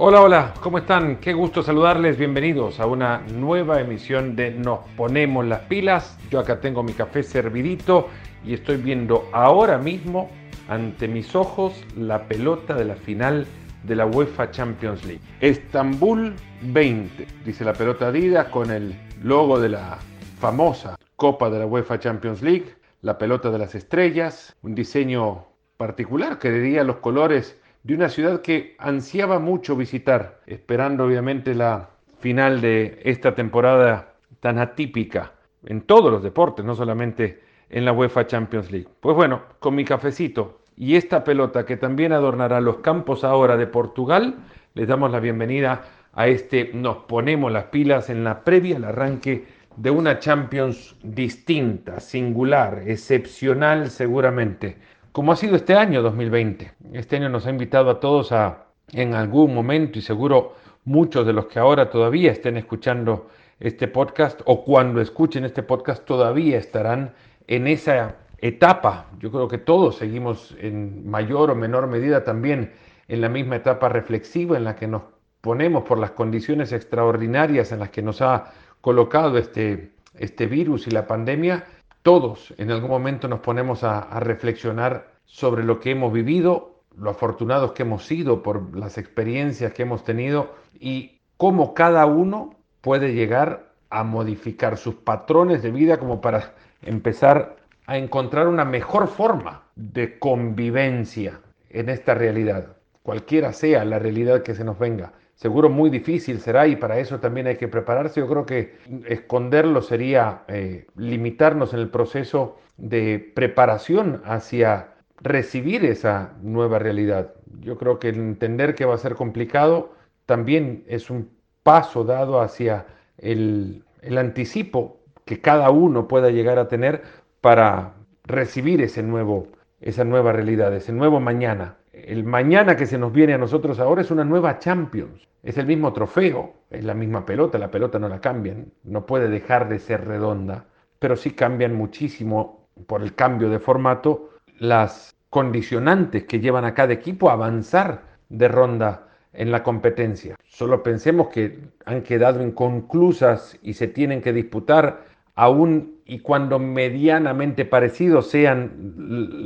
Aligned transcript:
Hola, 0.00 0.22
hola, 0.22 0.54
¿cómo 0.60 0.78
están? 0.78 1.16
Qué 1.16 1.32
gusto 1.32 1.60
saludarles, 1.60 2.16
bienvenidos 2.16 2.78
a 2.78 2.86
una 2.86 3.18
nueva 3.32 3.80
emisión 3.80 4.36
de 4.36 4.52
Nos 4.52 4.78
Ponemos 4.96 5.44
las 5.44 5.62
Pilas. 5.62 6.16
Yo 6.30 6.38
acá 6.38 6.60
tengo 6.60 6.84
mi 6.84 6.92
café 6.92 7.24
servidito 7.24 8.06
y 8.44 8.54
estoy 8.54 8.76
viendo 8.76 9.28
ahora 9.32 9.76
mismo 9.76 10.30
ante 10.68 11.08
mis 11.08 11.34
ojos 11.34 11.84
la 11.96 12.28
pelota 12.28 12.74
de 12.74 12.84
la 12.84 12.94
final 12.94 13.44
de 13.82 13.96
la 13.96 14.06
UEFA 14.06 14.52
Champions 14.52 15.04
League. 15.04 15.20
Estambul 15.40 16.32
20, 16.62 17.26
dice 17.44 17.64
la 17.64 17.72
pelota 17.72 18.06
Adidas 18.06 18.46
con 18.50 18.70
el 18.70 18.94
logo 19.20 19.58
de 19.58 19.70
la 19.70 19.98
famosa 20.38 20.94
Copa 21.16 21.50
de 21.50 21.58
la 21.58 21.66
UEFA 21.66 21.98
Champions 21.98 22.40
League, 22.40 22.72
la 23.02 23.18
pelota 23.18 23.50
de 23.50 23.58
las 23.58 23.74
estrellas, 23.74 24.54
un 24.62 24.76
diseño 24.76 25.46
particular 25.76 26.38
que 26.38 26.52
diría 26.52 26.84
los 26.84 26.98
colores 26.98 27.60
de 27.88 27.94
una 27.94 28.10
ciudad 28.10 28.42
que 28.42 28.76
ansiaba 28.78 29.38
mucho 29.38 29.74
visitar, 29.74 30.40
esperando 30.44 31.06
obviamente 31.06 31.54
la 31.54 31.88
final 32.18 32.60
de 32.60 33.00
esta 33.02 33.34
temporada 33.34 34.12
tan 34.40 34.58
atípica 34.58 35.32
en 35.64 35.80
todos 35.80 36.12
los 36.12 36.22
deportes, 36.22 36.66
no 36.66 36.74
solamente 36.74 37.40
en 37.70 37.86
la 37.86 37.92
UEFA 37.92 38.26
Champions 38.26 38.70
League. 38.70 38.88
Pues 39.00 39.16
bueno, 39.16 39.40
con 39.58 39.74
mi 39.74 39.86
cafecito 39.86 40.60
y 40.76 40.96
esta 40.96 41.24
pelota 41.24 41.64
que 41.64 41.78
también 41.78 42.12
adornará 42.12 42.60
los 42.60 42.76
campos 42.80 43.24
ahora 43.24 43.56
de 43.56 43.66
Portugal, 43.66 44.34
les 44.74 44.86
damos 44.86 45.10
la 45.10 45.20
bienvenida 45.20 45.80
a 46.12 46.28
este 46.28 46.70
Nos 46.74 46.98
ponemos 47.04 47.50
las 47.50 47.64
pilas 47.64 48.10
en 48.10 48.22
la 48.22 48.44
previa 48.44 48.76
al 48.76 48.84
arranque 48.84 49.46
de 49.76 49.90
una 49.90 50.18
Champions 50.18 50.94
distinta, 51.02 52.00
singular, 52.00 52.82
excepcional 52.86 53.88
seguramente 53.88 54.76
como 55.12 55.32
ha 55.32 55.36
sido 55.36 55.56
este 55.56 55.74
año 55.74 56.02
2020. 56.02 56.72
Este 56.92 57.16
año 57.16 57.28
nos 57.28 57.46
ha 57.46 57.50
invitado 57.50 57.90
a 57.90 58.00
todos 58.00 58.32
a, 58.32 58.66
en 58.92 59.14
algún 59.14 59.54
momento, 59.54 59.98
y 59.98 60.02
seguro 60.02 60.54
muchos 60.84 61.26
de 61.26 61.32
los 61.32 61.46
que 61.46 61.58
ahora 61.58 61.90
todavía 61.90 62.32
estén 62.32 62.56
escuchando 62.56 63.28
este 63.60 63.88
podcast 63.88 64.40
o 64.44 64.64
cuando 64.64 65.00
escuchen 65.00 65.44
este 65.44 65.62
podcast 65.62 66.04
todavía 66.04 66.58
estarán 66.58 67.12
en 67.46 67.66
esa 67.66 68.16
etapa. 68.38 69.06
Yo 69.18 69.30
creo 69.30 69.48
que 69.48 69.58
todos 69.58 69.96
seguimos 69.96 70.56
en 70.60 71.08
mayor 71.08 71.50
o 71.50 71.54
menor 71.54 71.88
medida 71.88 72.24
también 72.24 72.72
en 73.08 73.20
la 73.20 73.28
misma 73.28 73.56
etapa 73.56 73.88
reflexiva 73.88 74.56
en 74.56 74.64
la 74.64 74.76
que 74.76 74.86
nos 74.86 75.02
ponemos 75.40 75.84
por 75.84 75.98
las 75.98 76.12
condiciones 76.12 76.72
extraordinarias 76.72 77.72
en 77.72 77.80
las 77.80 77.90
que 77.90 78.02
nos 78.02 78.22
ha 78.22 78.52
colocado 78.80 79.38
este, 79.38 79.92
este 80.14 80.46
virus 80.46 80.86
y 80.86 80.90
la 80.90 81.06
pandemia 81.06 81.64
todos 82.08 82.54
en 82.56 82.70
algún 82.70 82.88
momento 82.88 83.28
nos 83.28 83.40
ponemos 83.40 83.84
a, 83.84 84.18
reflexionar 84.20 85.10
sobre 85.26 85.62
lo 85.62 85.78
que 85.78 85.90
hemos 85.90 86.10
vivido, 86.10 86.80
lo 86.96 87.10
afortunados 87.10 87.72
que 87.72 87.82
hemos 87.82 88.06
sido 88.06 88.42
por 88.42 88.74
las 88.74 88.96
experiencias 88.96 89.74
que 89.74 89.82
hemos 89.82 90.04
tenido 90.04 90.54
y 90.80 91.20
cómo 91.36 91.74
cada 91.74 92.06
uno 92.06 92.54
puede 92.80 93.12
llegar 93.12 93.74
a 93.90 94.04
modificar 94.04 94.78
sus 94.78 94.94
patrones 94.94 95.62
de 95.62 95.70
vida 95.70 95.98
como 95.98 96.22
para 96.22 96.54
empezar 96.80 97.56
a 97.84 97.98
encontrar 97.98 98.48
una 98.48 98.64
mejor 98.64 99.08
forma 99.08 99.64
de 99.76 100.18
convivencia 100.18 101.42
en 101.68 101.90
esta 101.90 102.14
realidad, 102.14 102.78
cualquiera 103.02 103.52
sea 103.52 103.84
la 103.84 103.98
realidad 103.98 104.42
que 104.42 104.54
se 104.54 104.64
nos 104.64 104.78
venga 104.78 105.12
seguro 105.38 105.70
muy 105.70 105.88
difícil 105.88 106.40
será 106.40 106.66
y 106.66 106.74
para 106.74 106.98
eso 106.98 107.20
también 107.20 107.46
hay 107.46 107.56
que 107.56 107.68
prepararse. 107.68 108.20
Yo 108.20 108.28
creo 108.28 108.44
que 108.44 108.74
esconderlo 109.06 109.82
sería 109.82 110.42
eh, 110.48 110.86
limitarnos 110.96 111.72
en 111.72 111.78
el 111.78 111.90
proceso 111.90 112.58
de 112.76 113.32
preparación 113.36 114.20
hacia 114.24 114.94
recibir 115.20 115.84
esa 115.84 116.34
nueva 116.42 116.80
realidad. 116.80 117.34
Yo 117.60 117.78
creo 117.78 118.00
que 118.00 118.08
entender 118.08 118.74
que 118.74 118.84
va 118.84 118.96
a 118.96 118.98
ser 118.98 119.14
complicado 119.14 119.92
también 120.26 120.84
es 120.88 121.08
un 121.08 121.30
paso 121.62 122.02
dado 122.02 122.40
hacia 122.40 122.86
el, 123.16 123.84
el 124.02 124.18
anticipo 124.18 124.98
que 125.24 125.40
cada 125.40 125.70
uno 125.70 126.08
pueda 126.08 126.30
llegar 126.30 126.58
a 126.58 126.66
tener 126.66 127.02
para 127.40 127.94
recibir 128.24 128.82
ese 128.82 129.04
nuevo, 129.04 129.46
esa 129.80 130.02
nueva 130.02 130.32
realidad, 130.32 130.74
ese 130.74 130.92
nuevo 130.92 131.20
mañana 131.20 131.77
el 132.06 132.24
mañana 132.24 132.76
que 132.76 132.86
se 132.86 132.98
nos 132.98 133.12
viene 133.12 133.34
a 133.34 133.38
nosotros 133.38 133.78
ahora 133.80 134.02
es 134.02 134.10
una 134.10 134.24
nueva 134.24 134.58
Champions. 134.58 135.28
Es 135.42 135.56
el 135.58 135.66
mismo 135.66 135.92
trofeo, 135.92 136.54
es 136.70 136.84
la 136.84 136.94
misma 136.94 137.24
pelota, 137.24 137.58
la 137.58 137.70
pelota 137.70 137.98
no 137.98 138.08
la 138.08 138.20
cambian, 138.20 138.72
no 138.84 139.06
puede 139.06 139.28
dejar 139.28 139.68
de 139.68 139.78
ser 139.78 140.06
redonda, 140.06 140.66
pero 140.98 141.16
sí 141.16 141.30
cambian 141.30 141.74
muchísimo 141.74 142.68
por 142.86 143.02
el 143.02 143.14
cambio 143.14 143.48
de 143.48 143.58
formato 143.58 144.30
las 144.58 145.14
condicionantes 145.30 146.24
que 146.24 146.40
llevan 146.40 146.64
a 146.64 146.74
cada 146.74 146.92
equipo 146.92 147.30
a 147.30 147.34
avanzar 147.34 148.02
de 148.28 148.48
ronda 148.48 149.08
en 149.32 149.50
la 149.52 149.62
competencia. 149.62 150.36
Solo 150.44 150.82
pensemos 150.82 151.28
que 151.28 151.60
han 151.84 152.02
quedado 152.02 152.42
inconclusas 152.42 153.58
y 153.62 153.74
se 153.74 153.88
tienen 153.88 154.20
que 154.20 154.32
disputar 154.32 155.04
aún 155.38 156.00
y 156.04 156.18
cuando 156.18 156.58
medianamente 156.58 157.64
parecidos 157.64 158.26
sean 158.26 158.94